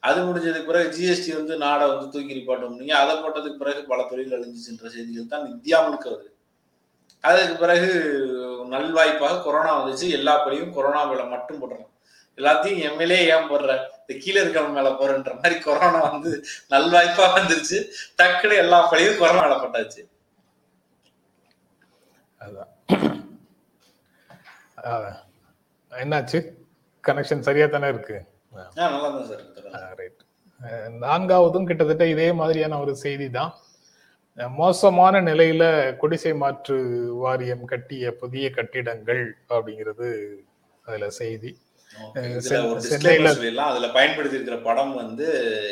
[0.08, 4.36] அது முடிஞ்சதுக்கு பிறகு ஜிஎஸ்டி வந்து நாடை வந்து தூக்கி நிப்பாட்டும் நீங்க அதை போட்டதுக்கு பிறகு பல தொழில்
[4.36, 6.30] அழிஞ்சிச்சுன்ற செய்திகள் தான் இந்தியா முழுக்க வருது.
[7.24, 7.88] அதுக்கு பிறகு
[8.74, 10.06] நல்வாய்ப்பாக கொரோனா வந்துச்சு.
[10.18, 11.90] எல்லா பழியும் கொரோனா விலை மட்டும் போடுறோம்
[12.40, 13.72] எல்லாத்தையும் எம்எல்ஏ ஏன் போடுற?
[14.00, 16.32] இந்த கீழே இருக்கவங்க மேல போறன்ற மாதிரி கொரோனா வந்து
[16.70, 17.78] நல்வாய்ப்பா வந்துருச்சு.
[18.18, 20.02] டக்குனு எல்லா பழியும் கொரோனா போட்டாச்சு.
[24.90, 25.14] அஹ்,
[25.92, 26.38] என்னாச்சு?
[27.04, 28.16] கனெக்ஷன் சரியா தானே இருக்கு?
[31.04, 33.52] நான்காவதும் கிட்டத்தட்ட இதே மாதிரியான ஒரு செய்தி தான்
[34.58, 35.64] மோசமான நிலையில
[35.96, 36.76] குடிசை மாற்று
[37.22, 40.08] வாரியம் கட்டிய புதிய கட்டிடங்கள் அப்படிங்கிறது
[40.84, 41.50] அதுல செய்தி.
[43.66, 45.26] அதுல பயன்படுத்தி இருக்கிற படம் வந்து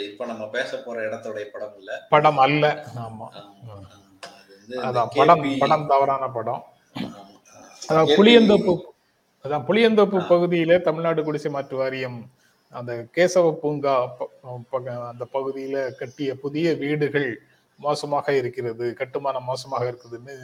[0.09, 1.90] இப்ப நம்ம பேச போற இடத்தோடைய படம் இல்ல.
[2.09, 2.64] படம் அல்ல.
[3.04, 3.26] ஆமா.
[4.68, 6.62] அதான் படம் படம் தவறான படம்.
[7.83, 8.72] அதான் புளியந்தோப்பு
[9.44, 12.18] அதான் புளியந்தோப்பு பகுதியில தமிழ்நாடு குடிசை மாற்று வாரியம்
[12.72, 13.94] அந்த கேசவ பூங்கா
[15.11, 17.28] அந்த பகுதியில கட்டிய புதிய வீடுகள்
[17.81, 20.37] மோசமாக இருக்கிறது கட்டுமானம் மோசமாக இருக்குதுன்னு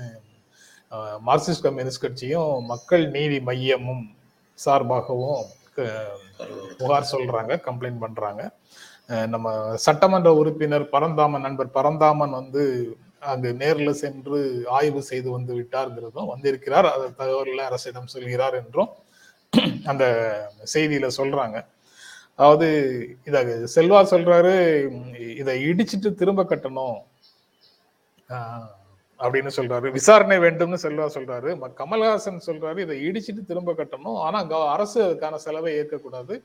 [1.23, 4.05] மார்க்சிஸ்ட் கம்யூனிஸ்ட் கட்சியும் மக்கள் நீதி மையமும்
[4.59, 5.45] சார்பாகவும்
[6.79, 8.43] புகார் சொல்றாங்க கம்ப்ளைண்ட் பண்றாங்க.
[9.35, 9.49] நம்ம
[9.87, 12.63] சட்டமன்ற உறுப்பினர் பரந்தாமன் நண்பர் பரந்தாமன் வந்து
[13.33, 14.39] அங்கு நேரில் சென்று
[14.79, 16.89] ஆய்வு செய்து வந்து விட்டார்ங்கிறதும் வந்திருக்கிறார்.
[16.95, 18.93] அதை தகவல்ல அரசிடம் சொல்கிறார் என்றும்
[19.91, 20.05] அந்த
[20.75, 21.57] செய்தியில சொல்றாங்க.
[22.39, 22.69] அதாவது
[23.29, 23.43] இத
[23.75, 24.55] செல்வா சொல்றாரு
[25.43, 26.99] இதை இடிச்சிட்டு திரும்ப கட்டணும்.
[29.25, 29.89] அப்படின்னு சொல்றாரு.
[29.99, 31.51] விசாரணை வேண்டும்னு செல்வா சொல்றாரு.
[31.81, 34.19] கமல்ஹாசன் சொல்றாரு இதை இடிச்சிட்டு திரும்ப கட்டணும்.
[34.27, 34.41] ஆனா
[34.75, 36.37] அரசு அதுக்கான செலவை ஏற்கக்கூடாது.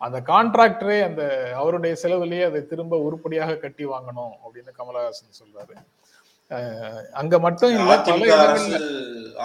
[0.00, 1.22] அந்த கான்ட்ராக்டரே அந்த
[1.62, 5.74] அவருடைய செலவுலயே அதை திரும்ப உருப்படியாக கட்டி வாங்கணும் அப்படின்னு கமலஹாசன் சொல்றாரு.
[7.20, 8.78] அங்க மட்டும் இல்ல அதிமுக அரசு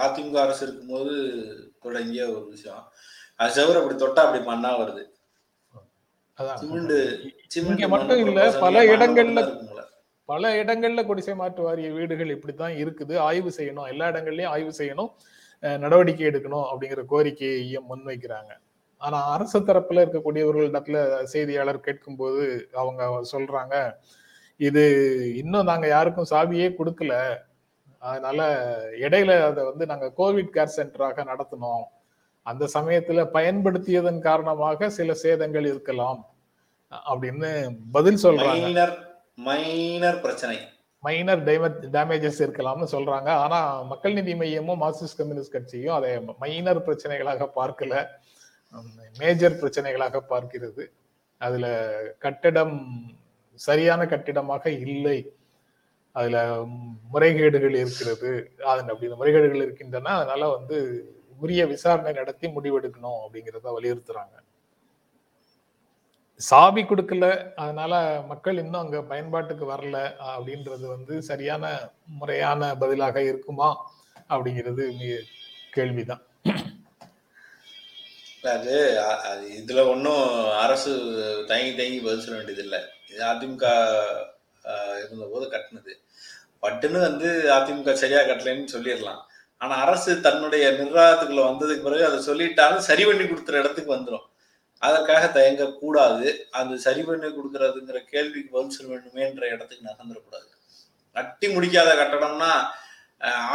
[0.04, 1.12] அதிமுக அரசு இருக்கும்போது
[1.84, 2.84] தொடங்கிய ஒரு விஷயம்.
[3.42, 5.04] அது செவரு அப்படி தொட்டா அப்படி மண்ணா வருது.
[6.38, 6.58] அதான்.
[7.52, 9.42] சிமெண்ட் மட்டும் இல்ல, பல இடங்கள்ல?
[10.30, 13.14] பல இடங்கள்ல குடிசை மாற்று வாரிய வீடுகள் இப்படித்தான் இருக்குது.
[13.28, 13.88] ஆய்வு செய்யணும்.
[13.92, 15.10] எல்லா இடங்கள்லயும் ஆய்வு செய்யணும்.
[15.82, 18.52] நடவடிக்கை எடுக்கணும் அப்படிங்கிற கோரிக்கையை முன்வைக்கிறாங்க.
[19.02, 20.98] ஆனா அரசு தரப்புல இருக்கக்கூடியவர்களிடத்துல
[21.32, 22.44] செய்தியாளர் கேட்கும்போது
[22.80, 23.74] அவங்க சொல்றாங்க
[24.68, 24.82] இது
[25.36, 27.14] இன்னும் நாங்க யாருக்கும் சாவியே கொடுக்கல.
[27.98, 28.40] அதனால
[29.06, 31.84] இடையில அதை வந்து நாங்க கோவிட் கேர் சென்டராக நடத்தினோம்.
[32.42, 36.20] அந்த சமயத்துல பயன்படுத்தியதன் காரணமாக சில சேதங்கள் இருக்கலாம்.
[37.10, 37.50] அப்படின்னு
[37.96, 38.66] பதில் சொல்றாங்க.
[39.38, 40.56] மைனர் பிரச்சனை.
[41.00, 43.30] மைனர் டேமேஜஸ் இருக்கலாம்னு சொல்றாங்க.
[43.44, 48.06] ஆனா மக்கள் நீதி மையமும் மார்க்சிஸ்ட் கம்யூனிஸ்ட் கட்சியும் அதை மைனர் பிரச்சனைகளாக பார்க்கல.
[49.18, 50.84] மேஜர் பிரச்சனைகளாக பார்க்கிறது.
[51.38, 51.66] அதுல
[52.18, 52.74] கட்டிடம்
[53.54, 55.18] சரியான கட்டிடமாக இல்லை.
[56.12, 56.64] அதுல
[57.12, 58.32] முறைகேடுகள் இருக்கிறது.
[58.64, 60.78] அதன் அப்படி முறைகேடுகள் இருக்கின்றன அதனால வந்து
[61.40, 64.36] உரிய விசாரணை நடத்தி முடிவெடுக்கணும் அப்படிங்கிறத வலியுறுத்துறாங்க.
[66.40, 67.26] சாவி கொடுக்கல
[67.62, 67.92] அதனால
[68.30, 69.98] மக்கள் இன்னும் அங்க பயன்பாட்டுக்கு வரல
[70.32, 71.64] அப்படின்றது வந்து சரியான
[72.18, 73.68] முறையான பதிலாக இருக்குமா
[74.30, 74.84] அப்படிங்கிறது
[75.76, 76.22] கேள்விதான்.
[78.54, 78.74] அது
[79.60, 80.26] இதுல ஒன்றும்
[80.64, 80.92] அரசு
[81.48, 83.66] தயங்கி தயங்கி பதில் சொல்ல வேண்டியது இல்லை இது அதிமுக
[85.04, 85.92] இருந்தபோது கட்டினது.
[86.62, 89.20] பட்டுன்னு வந்து அதிமுக சரியா கட்டலைன்னு சொல்லிடலாம்.
[89.60, 94.25] ஆனா அரசு தன்னுடைய நிர்வாகத்துக்குள்ள வந்ததுக்கு பிறகு அதை சொல்லிட்டாலும் சரி பண்ணி கொடுத்துற இடத்துக்கு வந்துடும்
[94.82, 100.48] அதற்காக தயங்க கூடாது அது சரி பண்ணி கொடுக்கறதுங்கிற கேள்விக்கு பதில் சொல்ல வேண்டுமேன்ற இடத்துக்கு நகர்ந்துடக்கூடாது.
[101.16, 102.50] கட்டி முடிக்காத கட்டடம்னா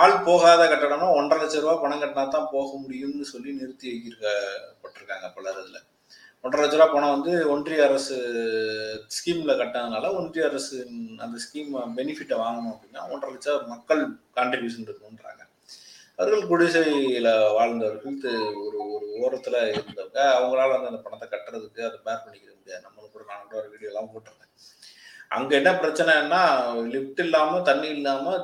[0.02, 5.60] ஆள் போகாத கட்டடம்னா ஒன்றரை லட்சம் ரூபா பணம் கட்டினா தான் போக முடியும்னு சொல்லி நிறுத்தி வைக்கப்பட்டிருக்காங்க பலர்
[5.64, 5.82] இதில்
[6.44, 8.16] ஒன்றரை லட்ச ரூபா பணம் வந்து ஒன்றிய அரசு
[9.08, 10.78] ஸ்கீம்ல கட்டினதுனால ஒன்றிய அரசு
[11.20, 14.02] அந்த ஸ்கீம் பெனிஃபிட்டை வாங்கணும் அப்படின்னா ஒன்றரை லட்சம் மக்கள்
[14.38, 15.44] கான்ட்ரிபியூஷன் இருக்கணுன்றாங்க
[16.22, 18.18] அவர்கள் குடிசையில வாழ்ந்தவர்கள்
[18.64, 22.84] ஒரு ஒரு ஓரத்துல இருந்தவங்க அவங்களால வந்து அந்த பணத்தை கட்டுறதுக்கு அதை பேர் பண்ணிக்க முடியாது.
[22.86, 24.52] நம்மளும் கூட நான் கூட ஒரு வீடியோ எல்லாம் போட்டிருந்தேன்.
[25.38, 26.42] அங்க என்ன பிரச்சனைன்னா
[26.94, 28.36] லிஃப்ட் இல்லாம தண்ணி இல்லாம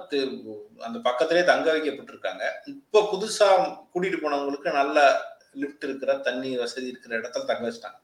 [0.87, 2.43] அந்த பக்கத்திலே தங்க வைக்கப்பட்டிருக்காங்க.
[2.73, 3.47] இப்போ புதுசா
[3.91, 4.97] கூட்டிட்டு போனவங்களுக்கு நல்ல
[5.61, 7.99] லிஃப்ட் இருக்கிற தண்ணி வசதி இருக்கிற இடத்துல தங்க வச்சிட்டாங்க.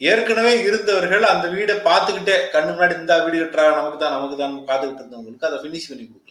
[0.00, 5.02] ஏற்கனவே இருந்தவர்கள் அந்த வீடை பார்த்துக்கிட்டே கண்ணு முன்னாடி இந்த வீடு கட்டுறாங்க நமக்கு தான் நமக்கு தான் பார்த்துக்கிட்டு
[5.02, 6.23] இருந்தவங்களுக்கு அதை ஃபினிஷ் பண்ணி கொடுக்கும்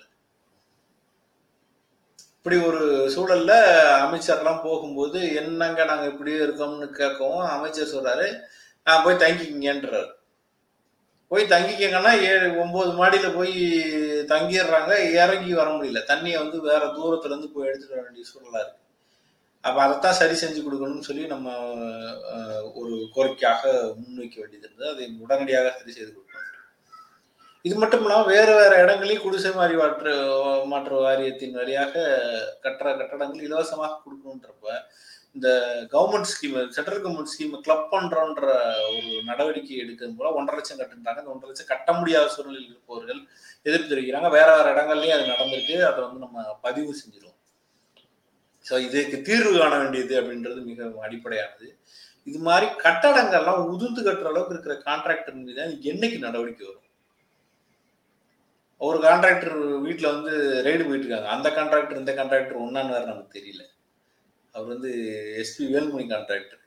[2.46, 2.80] இப்படி ஒரு
[3.14, 3.54] சூழல்ல
[4.06, 8.26] அமைச்சர்லாம் போகும்போது என்னங்க நாங்க இப்படியே இருக்கோம்னு கேட்கவும் அமைச்சர் சொல்றாரு
[8.88, 10.10] நான் போய் தங்கிக்கிங்கன்றாரு.
[11.32, 13.56] போய் தங்கிக்கங்கன்னா ஏழு ஒன்பது மாடியில போய்
[14.32, 16.02] தங்கிடுறாங்க இறங்கி வர முடியல.
[16.12, 18.82] தண்ணியை வந்து வேற தூரத்துல இருந்து போய் எடுத்துட்டு வர வேண்டிய சூழலா இருக்கு.
[19.64, 21.56] அப்ப அதைத்தான் சரி செஞ்சு கொடுக்கணும்னு சொல்லி நம்ம
[22.82, 23.64] ஒரு கோரிக்கையாக
[24.02, 24.92] முன்வைக்க வேண்டியது இருந்தது.
[24.94, 26.33] அதை உடனடியாக சரி செய்து கொடுக்கணும்.
[27.65, 30.13] இது மட்டும் இல்லாம வேறு வேறு இடங்களையும் குடிசை மாறி மாற்று
[30.71, 31.93] மாற்று வாரியத்தின் வழியாக
[32.63, 34.65] கட்டுற கட்டடங்கள் இலவசமாக கொடுக்கணுன்றப்ப
[35.36, 35.49] இந்த
[35.93, 38.43] government scheme central government scheme club பண்றோன்ற
[38.95, 43.21] ஒரு நடவடிக்கை எடுக்கிறது போல ஒன்றரை லட்சம் கட்டுன்றாங்க அந்த ஒன்றரை லட்சம் கட்ட முடியாத சூழ்நிலையில் இருப்பவர்கள்
[43.67, 45.78] எதிர்ப்பு தெரிவிக்கிறாங்க வேற வேற இடங்கள்லயும் அது நடந்திருக்கு.
[45.89, 47.38] அதை வந்து நம்ம பதிவு செஞ்சிடும்
[48.65, 51.67] ஸோ இதுக்கு தீர்வு காண வேண்டியது அப்படின்றது மிக அடிப்படையானது.
[52.28, 55.62] இது மாதிரி கட்டடங்கள்லாம் உதிர்ந்து கட்டுற அளவுக்கு இருக்கிற கான்ட்ராக்டர் மீது
[55.93, 56.83] என்னைக்கு நடவடிக்கை வரும்?
[58.86, 60.32] ஒரு கான்ட்ராக்டர் வீட்டில் வந்து
[60.67, 63.63] ரெய்டு போயிட்டு இருக்காங்க அந்த கான்ட்ராக்டர் இந்த கான்ட்ராக்டர் ஒன்னான்னு வேறு நமக்கு தெரியல.
[64.56, 64.91] அவர் வந்து
[65.41, 66.62] எஸ்பி வேல்மணி கான்ட்ராக்டர்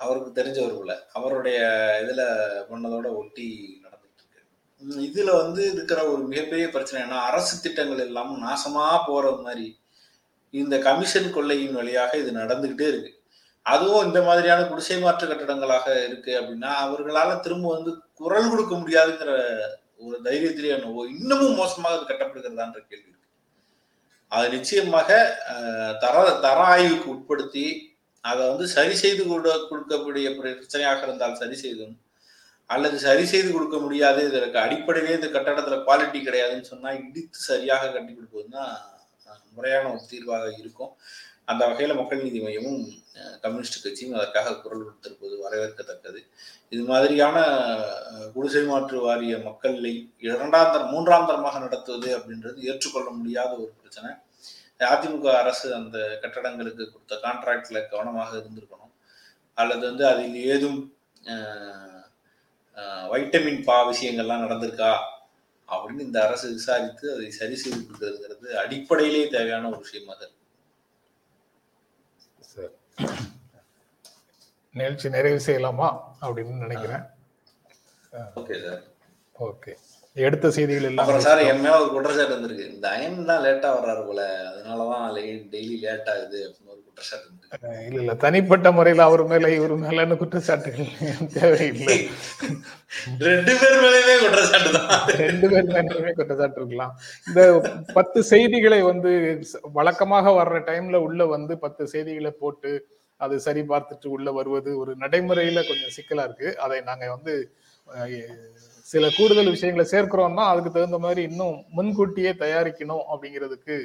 [0.00, 0.92] அவருக்கு தெரிஞ்சவர் போல.
[1.12, 1.58] அவருடைய
[2.02, 2.24] இதில்
[2.70, 3.48] பண்ணதோட ஒட்டி
[3.84, 4.40] நடந்துட்டு இருக்கு
[5.42, 9.66] வந்து இருக்கிற ஒரு மிகப்பெரிய பிரச்சனை என்ன அரசு திட்டங்கள் எல்லாம் நாசமாக போகிற மாதிரி
[10.54, 13.12] இந்த கமிஷன் கொள்ளையின் வழியாக இது நடந்துக்கிட்டே இருக்கு.
[13.66, 19.32] அதுவும் இந்த மாதிரியான குடிசை மாற்று கட்டடங்களாக இருக்கு அப்படின்னா அவர்களால் திரும்ப வந்து குரல் கொடுக்க முடியாதுங்கிற
[20.00, 23.28] ஒரு தைரியத்திலேயே என்னவோ இன்னமும் மோசமாக அது கட்டப்படுகிறதான்ற கேள்வி இருக்கு.
[24.32, 25.10] அது நிச்சயமாக
[26.04, 26.14] தர
[26.46, 27.66] தர ஆய்வுக்கு உட்படுத்தி
[28.24, 31.94] அதை வந்து சரி செய்து கொடு கொடுக்கக்கூடிய பிரச்சனையாக இருந்தால் சரி செய்தும்
[32.70, 38.12] அல்லது சரி செய்து கொடுக்க முடியாது இதற்கு அடிப்படையிலே இந்த கட்டடத்துல குவாலிட்டி கிடையாதுன்னு சொன்னா இடித்து சரியாக கட்டி
[38.12, 38.64] கொடுப்பதுன்னா
[39.56, 40.92] முறையான ஒரு தீர்வாக இருக்கும்.
[41.48, 42.82] அந்த வகையில மக்கள் நீதி மையமும்
[43.42, 46.20] கம்யூனிஸ்ட் கட்சியும் அதற்காக குரல் கொடுத்திருப்பது வரவேற்கத்தக்கது.
[46.74, 47.36] இது மாதிரியான
[48.34, 49.92] குடிசை மாற்று வாரிய மக்களை
[50.28, 54.10] இரண்டாம் தரம் மூன்றாம் தரமாக நடத்துவது அப்படின்றது ஏற்றுக்கொள்ள முடியாத ஒரு பிரச்சனை.
[54.92, 58.94] அதிமுக அரசு அந்த கட்டடங்களுக்கு கொடுத்த கான்ட்ராக்ட்ல கவனமாக இருந்திருக்கணும்.
[59.58, 60.80] அல்லது வந்து அதில் ஏதும்
[63.12, 64.92] வைட்டமின் பா விஷயங்கள்லாம் நடந்திருக்கா?
[65.68, 70.33] அப்படின்னு இந்த அரசு விசாரித்து அதை சரி செய்து கொடுக்கறதுங்கிறது அடிப்படையிலேயே தேவையான ஒரு விஷயமாக இருக்கு.
[74.74, 75.88] நிகழ்ச்சி நிறைவு செய்யலாமா
[76.20, 77.04] அப்படின்னு நினைக்கிறேன்.
[78.36, 78.82] ஓகே சார்
[79.34, 79.72] ஓகே
[80.16, 82.66] எடுத்த செய்திகள் எல்லாம் அப்புறம் சார் என் மேல ஒரு குற்றச்சாட்டு வந்திருக்கு.
[82.74, 84.20] இந்த அயன் தான் லேட்டா வர்றாரு போல.
[84.50, 85.06] அதனாலதான்
[85.54, 87.80] டெய்லி லேட் ஆகுது அப்படின்னு ஒரு குற்றச்சாட்டு வந்திருக்கு.
[87.88, 88.14] இல்ல இல்ல.
[88.24, 90.90] தனிப்பட்ட முறையில அவர் மேல இவர் மேலன்னு குற்றச்சாட்டுகள்
[91.36, 91.96] தேவையில்லை.
[93.28, 94.88] ரெண்டு பேர் மேலேயுமே குற்றச்சாட்டு தான்.
[95.24, 96.94] ரெண்டு பேர் மேலுமே குற்றச்சாட்டு இருக்கலாம்.
[97.28, 97.40] இந்த
[97.98, 99.12] பத்து செய்திகளை வந்து
[99.78, 102.72] வழக்கமாக வர்ற டைம்ல உள்ள வந்து பத்து செய்திகளை போட்டு
[103.20, 106.48] அது சரி பார்த்துட்டு உள்ள வருவது ஒரு நடைமுறையில கொஞ்சம் சிக்கலா இருக்கு.
[106.58, 107.34] அதை நாங்க வந்து
[108.86, 113.76] சில கூடுதல் விஷயங்களை சேர்க்கிறோம்னா அதுக்கு தகுந்த மாதிரி இன்னும் முன்கூட்டியே தயாரிக்கணும் அப்படிங்கிறதுக்கு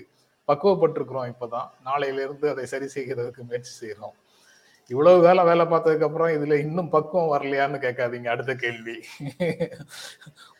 [0.47, 1.69] பக்குவப்பட்டிருக்கிறோம் இப்போதான்.
[1.87, 4.15] நாளையிலிருந்து அதை சரி செய்கிறதுக்கு முயற்சி செய்கிறோம்
[4.91, 8.95] இவ்வளவு வேலை வேலை பார்த்ததுக்கு அப்புறம் இதுல இன்னும் பக்குவம் வரலையான்னு கேட்காதீங்க அடுத்த கேள்வி.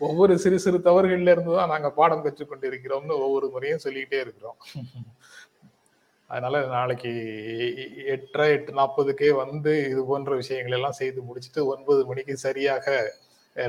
[0.08, 4.60] ஒவ்வொரு சிறு சிறு தவறுகள்ல இருந்து தான் நாங்க பாடம் கற்றுக்கொண்டு இருக்கிறோம்னு ஒவ்வொரு முறையும் சொல்லிக்கிட்டே இருக்கிறோம்.
[6.30, 7.12] அதனால நாளைக்கு
[8.16, 12.86] எட்டரை எட்டு நாற்பதுக்கே வந்து இது போன்ற விஷயங்கள் எல்லாம் செய்து முடிச்சுட்டு ஒன்பது மணிக்கு சரியாக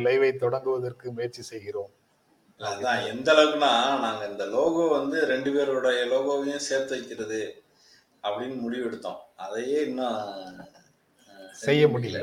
[0.07, 1.91] லைவை தொடங்குவதற்கு முயற்சி செய்கிறோம்.
[2.61, 3.73] அதான் எந்த அளவுக்குன்னா
[4.05, 7.41] நாங்க இந்த லோகோ வந்து ரெண்டு பேருடைய லோகோவையும் சேர்த்து வைக்கிறது
[8.25, 10.19] அப்படின்னு முடிவு எடுத்தோம் அதையே இன்னும்
[11.65, 12.21] செய்ய முடியல.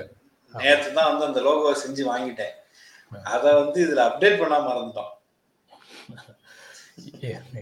[0.54, 2.56] நேற்று தான் வந்து அந்த லோகோவை செஞ்சு வாங்கிட்டேன்.
[3.34, 5.12] அதை வந்து இதுல அப்டேட் பண்ணாம மறந்துட்டோம்.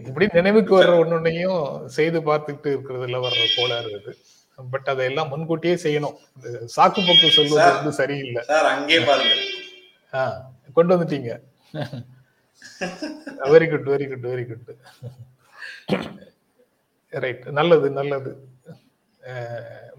[0.08, 1.64] இப்படி நினைவுக்கு வர்ற ஒன்னொன்னையும்
[1.96, 4.12] செய்து பார்த்துக்கிட்டு இருக்கிறதுல வர்ற கோளாறு இது
[4.58, 6.14] பட் அதையெல்லாம் முன்கூட்டியே செய்யணும்.
[6.74, 8.42] சாக்கு போக்கு சொல்வது வந்து சரியில்லை.
[8.52, 9.34] சார் அங்கே பாருங்க.
[10.76, 11.30] கொண்டு வந்துட்டீங்க.
[13.54, 14.70] Very good very good very good
[17.24, 18.32] right நல்லது நல்லது.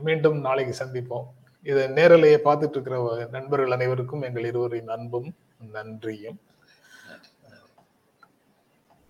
[0.07, 1.27] மீண்டும் நாளைக்கு சந்திப்போம்.
[1.69, 2.97] இதை நேரலையை பார்த்துட்டு இருக்கிற
[3.37, 5.29] நண்பர்கள் அனைவருக்கும் எங்கள் இருவரின் அன்பும்
[5.75, 6.37] நன்றியும்.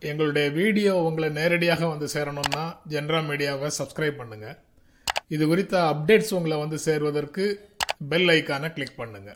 [0.10, 4.48] எங்களுடைய வீடியோ உங்களை நேரடியாக வந்து சேரணும்னா ஜென்ரா மீடியாவை சப்ஸ்கிரைப் பண்ணுங்க.
[5.36, 7.46] இது குறித்த அப்டேட்ஸ் உங்களை வந்து சேர்வதற்கு
[8.12, 9.32] பெல் ஐக்கானை கிளிக் பண்ணுங்க.